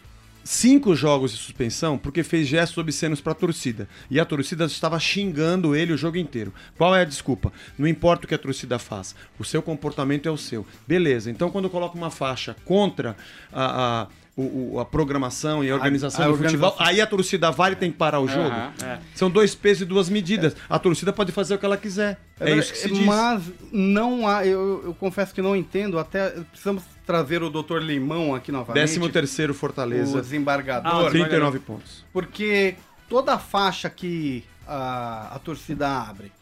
[0.43, 3.89] cinco jogos de suspensão porque fez gestos obscenos pra torcida.
[4.11, 6.53] E a torcida estava xingando ele o jogo inteiro.
[6.77, 7.53] Qual é a desculpa?
[7.79, 9.15] Não importa o que a torcida faz.
[9.39, 10.67] O seu comportamento é o seu.
[10.87, 11.31] Beleza.
[11.31, 13.17] Então, quando coloca uma faixa contra
[13.53, 14.03] a.
[14.03, 16.87] a o- o- a programação e a organização a do futebol, organização.
[16.87, 18.49] aí a torcida vai e tem que parar o jogo.
[18.49, 18.73] Aham.
[18.83, 18.99] É.
[19.15, 20.57] São dois pesos e duas medidas.
[20.69, 22.19] A torcida pode fazer o que ela quiser.
[22.41, 23.07] É, isso que se diz.
[23.07, 27.79] Mas não há, eu, eu confesso que não entendo, até precisamos trazer o Dr.
[27.79, 28.83] Limão aqui novamente.
[28.83, 30.21] Décimo terceiro o Fortaleza.
[30.21, 30.91] desembargador.
[30.93, 32.05] Ah, o 39 pontos.
[32.13, 32.75] Porque
[33.09, 36.33] toda a faixa que a, a torcida abre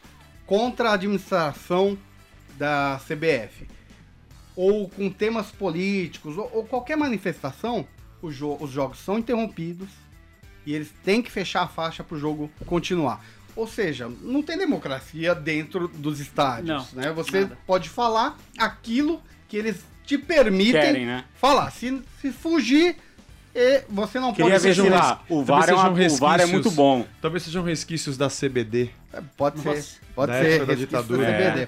[0.47, 1.97] contra a administração
[2.57, 3.67] da CBF
[4.55, 7.87] ou com temas políticos ou, ou qualquer manifestação,
[8.21, 9.89] o jo- os jogos são interrompidos
[10.65, 13.23] e eles têm que fechar a faixa para o jogo continuar.
[13.55, 17.11] Ou seja, não tem democracia dentro dos estádios, Não, né?
[17.11, 17.57] Você nada.
[17.67, 21.25] pode falar aquilo que eles te permitem Querem, né?
[21.35, 21.69] falar.
[21.71, 22.95] Se, se fugir,
[23.87, 25.21] você não Queria pode lá.
[25.29, 27.05] O VAR, é, uma, o VAR é muito bom.
[27.21, 28.89] Talvez sejam resquícios da CBD.
[29.13, 29.79] É, Pode Nossa.
[29.81, 29.99] ser.
[30.15, 30.65] Pode Da ser.
[30.65, 31.25] da ditadura.
[31.27, 31.67] CBD.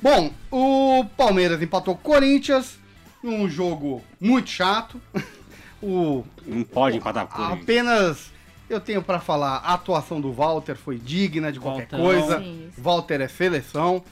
[0.00, 2.78] Bom, o Palmeiras empatou o Corinthians.
[3.24, 5.00] Um jogo muito chato.
[5.82, 7.62] o, Não pode empatar com o Corinthians.
[7.62, 8.32] apenas
[8.68, 12.04] eu tenho pra falar, a atuação do Walter foi digna de qualquer Walterão.
[12.04, 12.38] coisa.
[12.40, 12.68] Sim.
[12.76, 14.02] Walter é seleção.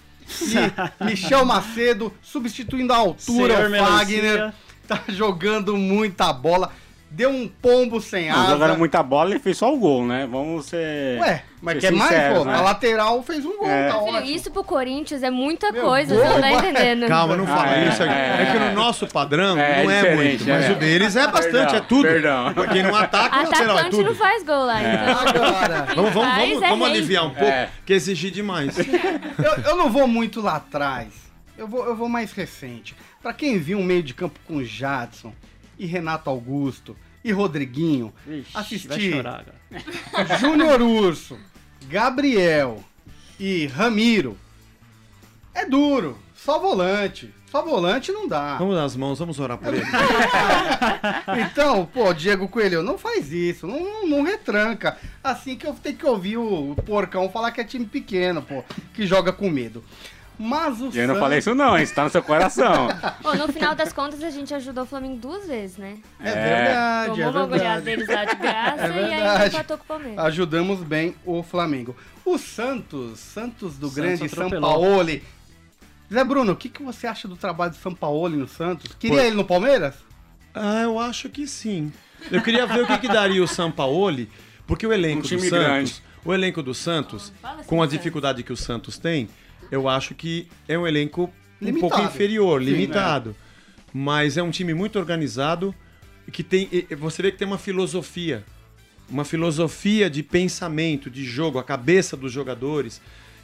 [1.00, 4.22] E Michel Macedo substituindo a altura Senhor o Fagner.
[4.22, 4.54] Melancia.
[4.86, 6.72] Tá jogando muita bola.
[7.16, 8.50] Deu um pombo sem Não, asa.
[8.54, 10.26] jogaram muita bola e fez só o gol, né?
[10.28, 11.20] Vamos ser.
[11.20, 12.44] Ué, mas quer mais, pô?
[12.44, 12.54] né?
[12.56, 13.88] A lateral fez um gol, É.
[13.88, 14.20] tá ótimo.
[14.34, 17.06] isso pro Corinthians é muita Meu, coisa, você não tá entendendo.
[17.06, 18.02] Calma, não fala Ah, é, isso.
[18.02, 18.42] É, é.
[18.42, 20.72] é que no nosso padrão É, não é muito, mas é.
[20.72, 22.02] o deles é bastante, Perdão, é tudo.
[22.02, 22.52] perdão.
[22.52, 24.02] Pra quem não ataca, o lateral é tudo.
[24.02, 25.18] não faz gol lá, então.
[25.20, 27.68] Agora, Vamos, vamos, vamos, é vamos aliviar um pouco, É.
[27.86, 28.76] que exigir demais.
[29.38, 31.08] eu, eu não vou muito lá atrás.
[31.56, 32.96] Eu vou, eu vou mais recente.
[33.22, 35.32] Pra quem viu um meio de campo com Jadson,
[35.78, 38.12] e Renato Augusto e Rodriguinho,
[39.10, 40.38] chorar agora.
[40.38, 41.38] Júnior Urso,
[41.88, 42.84] Gabriel
[43.40, 44.38] e Ramiro,
[45.54, 46.18] é duro.
[46.34, 47.32] Só volante.
[47.50, 48.56] Só volante não dá.
[48.58, 49.86] Vamos dar as mãos, vamos orar por ele.
[51.50, 54.98] Então, pô, Diego Coelho, não faz isso, não, não, não retranca.
[55.22, 59.06] Assim que eu tenho que ouvir o porcão falar que é time pequeno, pô, que
[59.06, 59.84] joga com medo.
[60.38, 61.84] Mas o E eu não falei isso não, hein?
[61.84, 62.88] Isso tá no seu coração.
[63.22, 65.96] Ô, no final das contas, a gente ajudou o Flamengo duas vezes, né?
[66.18, 67.84] É verdade, Tomou é uma goleada verdade.
[67.84, 70.18] deles lá de graça É e ainda empatou com o Palmeiras.
[70.18, 71.96] Ajudamos bem o Flamengo.
[72.24, 74.50] O Santos, Santos do Santos grande São.
[74.60, 75.20] Paulo.
[76.12, 78.94] Zé Bruno, o que, que você acha do trabalho de São Paulo no Santos?
[78.98, 79.94] Queria ele no Palmeiras?
[80.54, 81.92] Ah, eu acho que sim.
[82.30, 84.28] Eu queria ver o que, que daria o Sampaoli,
[84.66, 86.02] porque o elenco Um do Santos, grande.
[86.24, 89.28] o elenco do Santos, assim com a dificuldade que o Santos tem,
[89.74, 91.80] eu acho que é um elenco um Limitado.
[91.80, 93.36] pouco inferior, Sim, limitado.
[93.92, 95.74] Mas é um time muito organizado
[96.32, 96.68] que tem,
[96.98, 98.44] você vê que tem uma filosofia,
[99.08, 103.00] uma filosofia de pensamento, de jogo, a cabeça dos jogadores.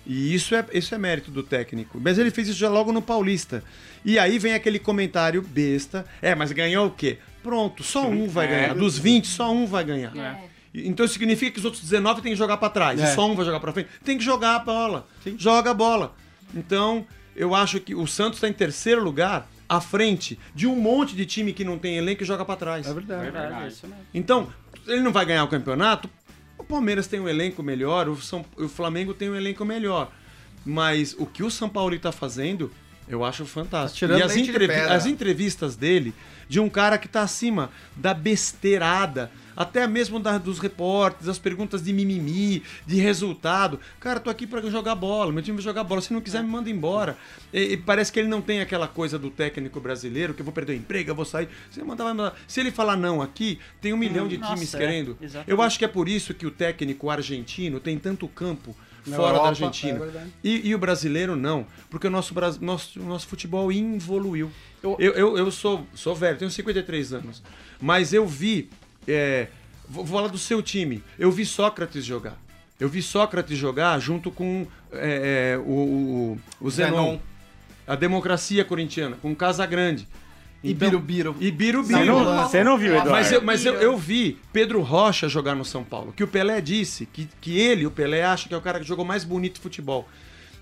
[0.06, 2.00] E isso é, isso é mérito do técnico.
[2.02, 3.62] Mas ele fez isso já logo no Paulista.
[4.04, 6.04] E aí vem aquele comentário besta.
[6.22, 7.18] É, mas ganhou o quê?
[7.42, 8.48] Pronto, só um vai É.
[8.48, 8.74] ganhar.
[8.74, 10.16] Dos 20, só um vai ganhar.
[10.16, 10.49] É.
[10.74, 13.00] Então significa que os outros 19 têm que jogar pra trás.
[13.00, 13.04] É.
[13.04, 13.88] E só um vai jogar pra frente.
[14.04, 15.06] Tem que jogar a bola.
[15.36, 16.14] Joga a bola.
[16.54, 21.14] Então, eu acho que o Santos está em terceiro lugar, à frente de um monte
[21.16, 22.86] de time que não tem elenco e joga pra trás.
[22.86, 23.22] É verdade.
[23.22, 24.02] Verdade, é isso mesmo.
[24.14, 24.48] Então,
[24.86, 26.08] ele não vai ganhar o campeonato.
[26.58, 30.10] O Palmeiras tem um elenco melhor, o, São, o Flamengo tem um elenco melhor.
[30.64, 32.70] Mas o que o São Paulo está fazendo,
[33.08, 33.94] eu acho fantástico.
[34.00, 36.12] Tá tirando e as, entrevi- as entrevistas dele,
[36.48, 39.30] de um cara que está acima da besteirada,
[39.61, 43.78] até mesmo da- dos repórteres, as perguntas de mimimi, de resultado.
[44.00, 46.00] Cara, tô aqui para jogar bola, meu time vai jogar bola.
[46.00, 47.14] Se não quiser, me manda embora.
[47.52, 50.52] E, e parece que ele não tem aquela coisa do técnico brasileiro, que eu vou
[50.54, 51.46] perder o emprego, eu vou sair.
[51.70, 52.34] Você mandar, vai mandar.
[52.48, 55.18] Se ele falar não aqui, tem um milhão de nossa, times é, querendo.
[55.20, 55.50] exatamente.
[55.50, 58.74] Eu acho que é por isso que o técnico argentino tem tanto campo
[59.06, 60.04] Na fora Europa, da Argentina.
[60.04, 61.66] é e, e o brasileiro não.
[61.90, 62.32] Porque o nosso,
[62.62, 64.50] nosso, nosso futebol evoluiu.
[64.82, 67.42] Eu- Eu, eu, eu sou, sou velho, tenho 53 anos.
[67.78, 68.70] Mas eu vi.
[69.07, 69.48] É,
[69.88, 71.03] vou, vou falar do seu time.
[71.18, 72.36] Eu vi Sócrates jogar.
[72.78, 77.05] Eu vi Sócrates jogar junto com é, é, o, o, o Zenon.
[77.05, 77.18] Zenon.
[77.86, 80.07] A democracia corintiana, com Casa Grande.
[80.62, 81.34] E Birubiru.
[81.40, 81.98] E Birubiru.
[81.98, 83.11] Você não, você não viu, Eduardo?
[83.11, 86.61] Mas, eu, mas eu, eu vi Pedro Rocha jogar no São Paulo, que o Pelé
[86.61, 89.61] disse que, que ele, o Pelé, acha que é o cara que jogou mais bonito
[89.61, 90.07] futebol.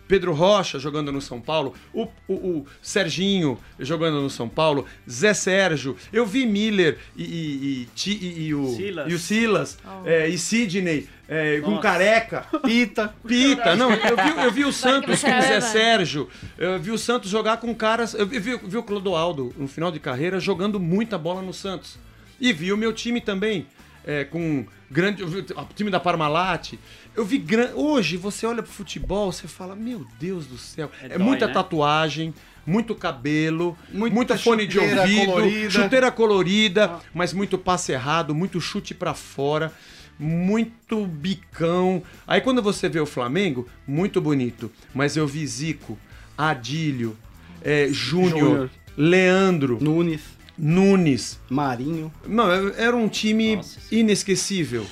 [0.09, 5.35] Pedro Rocha jogando no São Paulo, o, o, o Serginho jogando no São Paulo, Zé
[5.35, 9.13] Sérgio, eu vi Miller e, e, e, e- e o Silas.
[9.13, 12.47] e o Silas é, e Sidney é, com careca.
[12.65, 13.15] Pita.
[13.27, 15.61] Pita, não, eu vi, eu vi o Santos com o Zé.
[15.61, 18.15] Sérgio, eu vi o Santos jogar com caras.
[18.15, 21.99] Eu vi, vi o Clodoaldo no final de carreira jogando muita bola no Santos.
[22.41, 23.67] E vi o meu time também,
[24.07, 25.23] é, com grande.
[25.23, 25.29] O
[25.75, 26.73] time da Parmalat.
[27.19, 27.73] Eu vi grande.
[27.75, 30.89] Hoje você olha pro futebol, você fala, meu Deus do céu.
[31.03, 31.53] É, dói, muita né?
[31.53, 32.33] tatuagem.
[32.65, 35.71] Muito cabelo, Muita muito fone de ouvido, colorida.
[35.71, 39.73] chuteira colorida, mas muito passe errado, muito chute pra fora,
[40.19, 42.03] muito bicão.
[42.27, 44.71] Aí quando você vê o Flamengo, muito bonito.
[44.95, 45.99] Mas eu vi Zico,
[46.37, 47.17] Adílio,
[47.63, 48.71] é, Júnior, Júnior.
[48.99, 50.21] Leandro, Nunes,
[50.59, 51.41] Nunes.
[51.49, 52.13] Marinho.
[52.27, 53.81] Não, era um time Nossa.
[53.91, 54.87] inesquecível.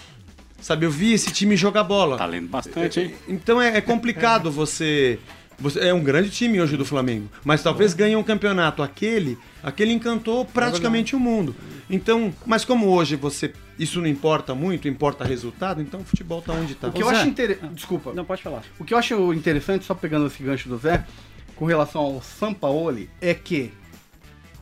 [0.67, 2.19] Sabe, eu vi esse time jogar bola.
[2.19, 3.15] Tá lendo bastante, hein?
[3.29, 5.17] Então é, é complicado você,
[5.57, 5.79] você.
[5.79, 7.29] É um grande time hoje do Flamengo.
[7.45, 8.83] Mas talvez ganhe um campeonato.
[8.83, 11.55] Aquele, aquele encantou praticamente o mundo.
[11.89, 13.53] Então, mas como hoje você.
[13.79, 16.89] Isso não importa muito, importa resultado, então o futebol tá onde tá.
[16.89, 17.15] O que eu Zé.
[17.15, 17.73] acho interessante.
[17.73, 18.13] Desculpa.
[18.13, 18.65] Não, pode falar.
[18.77, 21.07] O que eu acho interessante, só pegando esse gancho do Zé,
[21.55, 23.71] com relação ao Sampaoli, é que,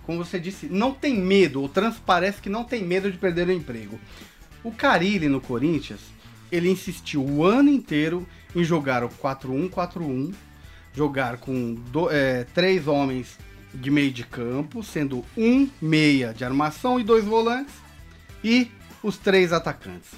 [0.03, 3.53] como você disse, não tem medo, ou transparece que não tem medo de perder o
[3.53, 3.99] emprego.
[4.65, 6.01] O Carilli no Corinthians,
[6.51, 10.33] ele insistiu o ano inteiro em jogar o 4-1-4-1,
[10.93, 13.39] jogar com do- é, três homens
[13.75, 17.75] de meio de campo, sendo um meia de armação e dois volantes,
[18.43, 18.71] e
[19.03, 20.11] os três atacantes.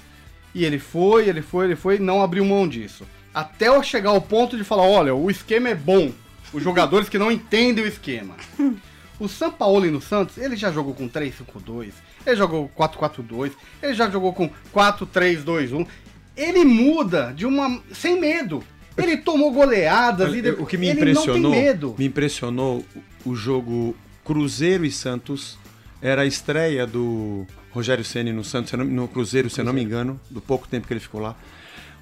[0.53, 3.05] E ele foi, ele foi, ele foi, não abriu mão disso.
[3.33, 6.11] Até eu chegar ao ponto de falar, olha, o esquema é bom.
[6.53, 8.35] Os jogadores que não entendem o esquema.
[9.19, 11.91] O Sampaoli no Santos, ele já jogou com 3-5-2,
[12.25, 13.51] ele jogou 4-4-2,
[13.81, 15.87] ele já jogou com 4-3-2-1.
[16.35, 17.81] Ele muda de uma.
[17.91, 18.63] sem medo.
[18.95, 20.63] Ele tomou goleadas e depois.
[20.63, 21.51] o que me ele impressionou,
[21.97, 22.85] me impressionou
[23.25, 25.57] o jogo Cruzeiro e Santos.
[26.01, 30.19] Era a estreia do Rogério Ceni no Santos, no Cruzeiro, se eu não me engano,
[30.29, 31.35] do pouco tempo que ele ficou lá.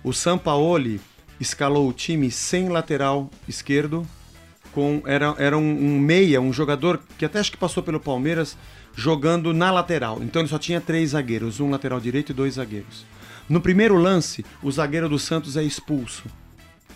[0.03, 0.99] O Sampaoli
[1.39, 4.07] escalou o time sem lateral esquerdo,
[4.75, 8.57] com era, era um, um meia, um jogador que até acho que passou pelo Palmeiras
[8.93, 10.21] jogando na lateral.
[10.21, 13.05] Então ele só tinha três zagueiros, um lateral direito e dois zagueiros.
[13.47, 16.25] No primeiro lance, o zagueiro do Santos é expulso.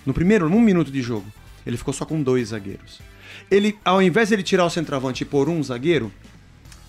[0.05, 1.25] No primeiro, um minuto de jogo,
[1.65, 2.99] ele ficou só com dois zagueiros.
[3.49, 6.11] Ele, ao invés de ele tirar o centroavante e pôr um zagueiro,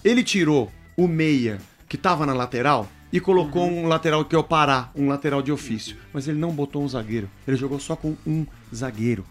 [0.05, 4.45] ele tirou o meia que estava na lateral e colocou um lateral que é o
[4.45, 5.97] Pará, um lateral de ofício.
[6.12, 7.28] Mas ele não botou um zagueiro.
[7.47, 9.24] Ele jogou só com um zagueiro.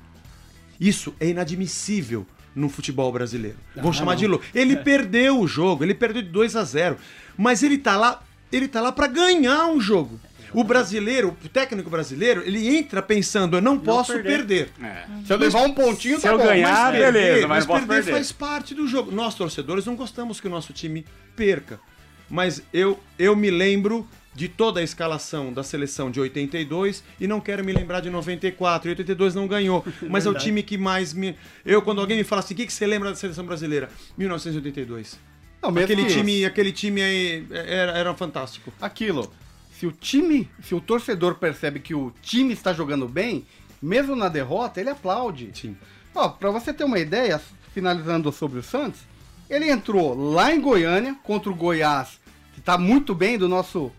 [0.80, 2.26] Isso é inadmissível
[2.56, 3.58] no futebol brasileiro.
[3.76, 4.46] Vão chamar de louco.
[4.54, 6.98] Ele perdeu o jogo, ele perdeu de 2 a 0,
[7.38, 8.22] mas ele tá lá,
[8.52, 10.20] ele tá lá para ganhar um jogo.
[10.52, 14.72] O brasileiro, o técnico brasileiro, ele entra pensando, eu não, posso perder.
[14.82, 15.04] É.
[15.24, 16.44] Se eu levar um pontinho, Se tá eu bom.
[16.44, 18.12] ganhar, mas- beleza, mas mas não perder, perder.
[18.14, 19.12] faz parte do jogo.
[19.12, 21.06] Nós, torcedores, não gostamos que o nosso time
[21.36, 21.80] perca.
[22.28, 24.08] Mas eu, eu me lembro
[24.40, 28.88] de toda a escalação da seleção de 82 e não quero me lembrar de 94.
[28.88, 29.86] E 82 não ganhou.
[30.10, 31.36] Mas é o time que mais me.
[31.66, 33.90] Eu, quando alguém me fala assim, o que, que você lembra da seleção brasileira?
[34.18, 35.20] 1982.
[35.62, 38.72] Não, Aquele que- time, aquele time aí era, era fantástico.
[38.80, 39.30] Aquilo.
[39.78, 43.46] Se o time, se o torcedor percebe que o time está jogando bem,
[43.82, 45.50] mesmo na derrota, ele aplaude.
[45.54, 45.76] Sim.
[46.16, 47.42] Ó, pra você ter uma ideia,
[47.74, 49.02] finalizando sobre o Santos,
[49.50, 52.22] ele entrou lá em Goiânia contra o Goiás,
[52.54, 53.92] que tá muito bem do nosso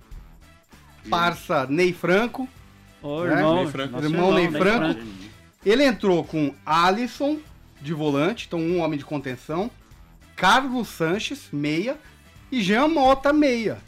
[1.08, 2.48] parça Ney Franco.
[3.02, 3.92] Ô, É, irmão, Ney Franco.
[3.92, 5.00] nosso Irmão Ney Ney Franco.
[5.64, 7.38] Ele entrou com Alisson
[7.80, 9.70] de volante, então um homem de contenção,
[10.36, 11.96] Carlos Sanches, meia,
[12.52, 13.78] e Jean Mota, meia.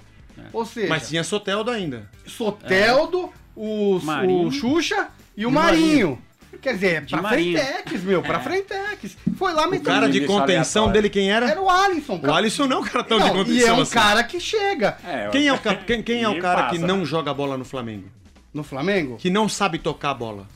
[0.53, 2.09] Ou seja, Mas tinha Soteldo ainda.
[2.27, 4.49] Soteldo, o, Marinho.
[4.49, 6.23] o Xuxa e o E Marinho.
[6.63, 7.59] Quer dizer, pra Marinho.
[7.59, 9.17] Frentex, meu, pra Frentex.
[9.37, 9.89] Foi lá O metendo.
[9.91, 11.51] cara de contenção dele quem era?
[11.51, 12.21] Era o Alisson.
[12.23, 13.93] O Alisson não é um cara tão de Não, contenção e é um assim.
[13.95, 16.87] cara que chega É, Quem é o, quem, quem é o cara que passa.
[16.87, 18.09] não joga bola no Flamengo?
[18.55, 19.17] no Flamengo.
[19.17, 20.47] Que não sabe tocar a bola?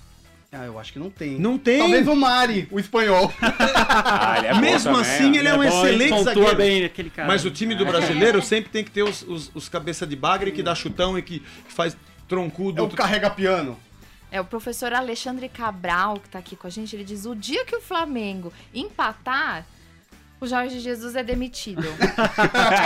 [0.53, 1.39] Ah, eu acho que não tem.
[1.41, 1.79] Não tem.
[1.81, 3.33] Talvez o Mari, o espanhol.
[3.99, 5.35] Ah, ele é bom Mesmo também, assim, ó.
[5.35, 5.69] ele é um bom, hein?
[5.71, 6.57] excelente zagueiro.
[6.57, 7.27] bem aquele cara.
[7.29, 10.53] Mas o time do brasileiro sempre tem que ter os, os, os cabeça de bagre
[10.53, 11.97] que dá chutão e que faz
[12.29, 12.81] troncudo.
[12.81, 13.79] É o carrega piano.
[14.37, 16.95] É o professor Alexandre Cabral que tá aqui com a gente.
[16.95, 19.65] Ele diz: o dia que o Flamengo empatar,
[20.39, 21.83] o Jorge Jesus é demitido.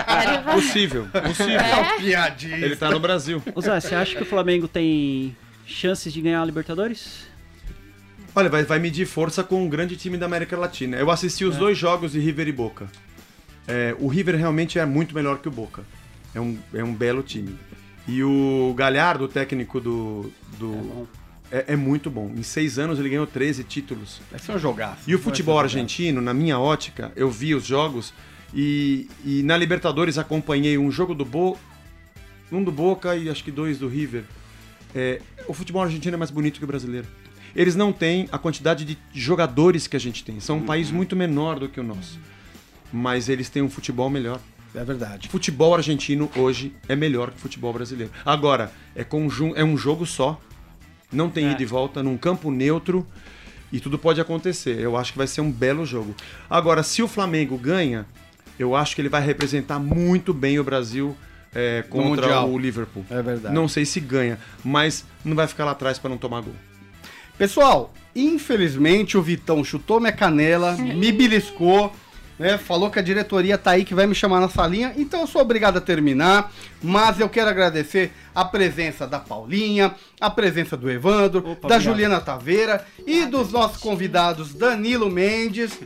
[0.07, 1.59] Vai- Possível, possível.
[1.61, 1.99] É?
[1.99, 2.57] Piadinha.
[2.57, 3.43] Ele tá no Brasil.
[3.55, 5.37] Ô Zé, você acha que o Flamengo tem
[5.67, 7.27] chances de ganhar a Libertadores?
[8.33, 10.97] Olha, vai, vai medir força com um grande time da América Latina.
[10.97, 12.87] Eu assisti os dois jogos de River e Boca.
[13.67, 15.83] É, o River realmente é muito melhor que o Boca.
[16.33, 17.59] É um, é um belo time.
[18.07, 20.33] E o Galhardo, o técnico do.
[20.59, 21.09] do
[21.51, 22.31] é, é muito bom.
[22.37, 24.21] Em seis anos ele ganhou 13 títulos.
[24.39, 25.03] Ser um jogaço.
[25.07, 28.13] E o futebol argentino, na minha ótica, eu vi os jogos
[28.55, 31.59] e, e na Libertadores acompanhei um jogo do Bo,
[32.51, 34.25] um do Boca e acho que dois do River.
[34.95, 37.07] É, o futebol argentino é mais bonito que o brasileiro.
[37.55, 40.39] Eles não têm a quantidade de jogadores que a gente tem.
[40.41, 42.19] São um país muito menor do que o nosso.
[42.93, 44.41] Mas eles têm um futebol melhor.
[44.73, 45.29] É verdade.
[45.29, 48.13] Futebol argentino hoje é melhor que o futebol brasileiro.
[48.25, 49.53] Agora, é, conjun...
[49.57, 50.41] é um jogo só.
[51.13, 51.53] Não tem É.
[51.53, 53.07] ida e volta, num campo neutro.
[53.73, 54.81] E tudo pode acontecer.
[54.81, 56.15] Eu acho que vai ser um belo jogo.
[56.49, 58.05] Agora, se o Flamengo ganha,
[58.59, 61.17] eu acho que ele vai representar muito bem o Brasil
[61.55, 63.05] é, contra o Liverpool.
[63.09, 63.55] É verdade.
[63.55, 66.55] Não sei se ganha, mas não vai ficar lá atrás para não tomar gol.
[67.39, 71.95] Pessoal, infelizmente o Vitão chutou minha canela, me beliscou,
[72.41, 72.57] né?
[72.57, 75.43] Falou que a diretoria tá aí que vai me chamar na salinha, então eu sou
[75.43, 76.51] obrigado a terminar.
[76.83, 81.83] Mas eu quero agradecer a presença da Paulinha, a presença do Evandro, Opa, da obrigado.
[81.83, 85.79] Juliana Taveira e dos nossos convidados Danilo Mendes.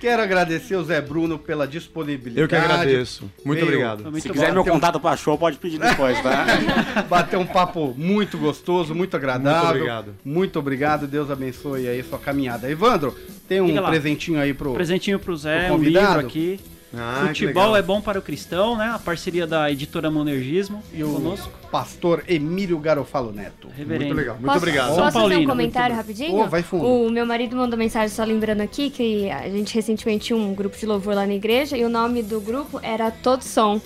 [0.00, 2.40] quero agradecer o Zé Bruno pela disponibilidade.
[2.40, 3.30] Eu que agradeço.
[3.44, 4.02] Muito Veio- obrigado.
[4.02, 4.34] Foi muito Se bom.
[4.34, 6.46] quiser meu um- contato pra show, pode pedir depois, tá?
[7.08, 9.60] Bater um papo muito gostoso, muito agradável.
[9.60, 10.14] Muito obrigado.
[10.24, 11.06] Muito obrigado.
[11.06, 12.70] Deus abençoe aí a sua caminhada.
[12.70, 13.14] Evandro,
[13.46, 14.72] tem um presentinho aí pro.
[14.72, 16.06] Presentinho pro Zé, Pro um convidado?
[16.14, 16.60] livro aqui.
[16.92, 18.90] Ah, Futebol é bom para o cristão, né?
[18.92, 21.48] A parceria da editora Monergismo E o conosco.
[21.70, 23.68] pastor Emílio Garofalo Neto.
[23.76, 24.06] Reverendo.
[24.06, 24.34] Muito legal.
[24.34, 24.94] Muito Posso, obrigado.
[24.94, 26.36] São Posso fazer um comentário rapidinho?
[26.36, 26.84] Ô, vai fundo.
[26.84, 30.76] O meu marido mandou mensagem só lembrando aqui que a gente recentemente tinha um grupo
[30.76, 33.80] de louvor lá na igreja e o nome do grupo era Todo Som,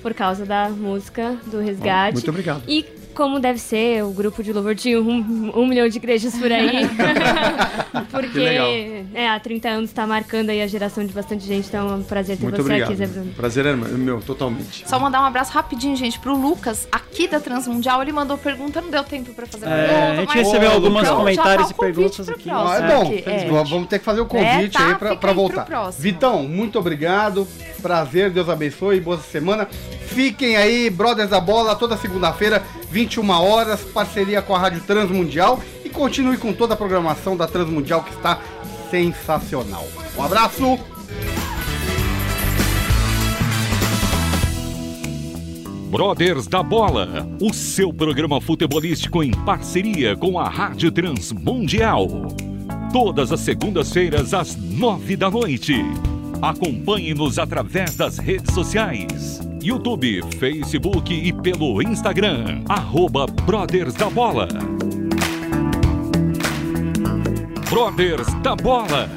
[0.00, 2.14] por causa da música do Resgate.
[2.14, 2.62] Muito obrigado.
[2.68, 2.84] E
[3.14, 6.88] como deve ser, o grupo de louvor tinha um, um milhão de igrejas por aí.
[8.10, 11.94] Porque é, há 30 anos está marcando aí a geração de bastante gente, então é
[11.94, 12.88] um prazer ter Muito você obrigado.
[12.88, 13.32] aqui, Zé Bruno.
[13.34, 14.88] Prazer é meu, totalmente.
[14.88, 18.02] Só mandar um abraço rapidinho, gente, pro Lucas, aqui da Transmundial.
[18.02, 20.04] Ele mandou pergunta, não deu tempo pra fazer a É, pergunta.
[20.12, 22.50] a gente mas- recebeu Ô, alguns Lucão, comentários já e tá o convite perguntas aqui.
[22.50, 23.12] Ah, é bom.
[23.26, 23.64] é.
[23.64, 25.66] Vamos ter que fazer o convite É, tá, aí pra, pra pro voltar.
[25.98, 27.46] Vitão, muito obrigado.
[27.80, 29.00] Prazer, Deus abençoe.
[29.00, 29.68] Boa semana.
[30.06, 32.62] Fiquem aí, Brothers da Bola, toda segunda-feira,
[32.94, 35.60] 21 horas, parceria com a Rádio Transmundial.
[35.84, 38.38] E continue com toda a programação da Transmundial que está
[38.88, 39.84] sensacional.
[40.16, 40.78] Um abraço!
[45.90, 52.06] Brothers da Bola, o seu programa futebolístico em parceria com a Rádio Transmundial.
[52.92, 55.74] Todas as segundas-feiras às nove da noite.
[56.40, 59.40] Acompanhe-nos através das redes sociais.
[59.64, 64.46] YouTube, Facebook e pelo Instagram, arroba Brothers da Bola.
[67.70, 69.08] Brothers da Bola.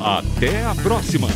[0.00, 1.28] Até a próxima!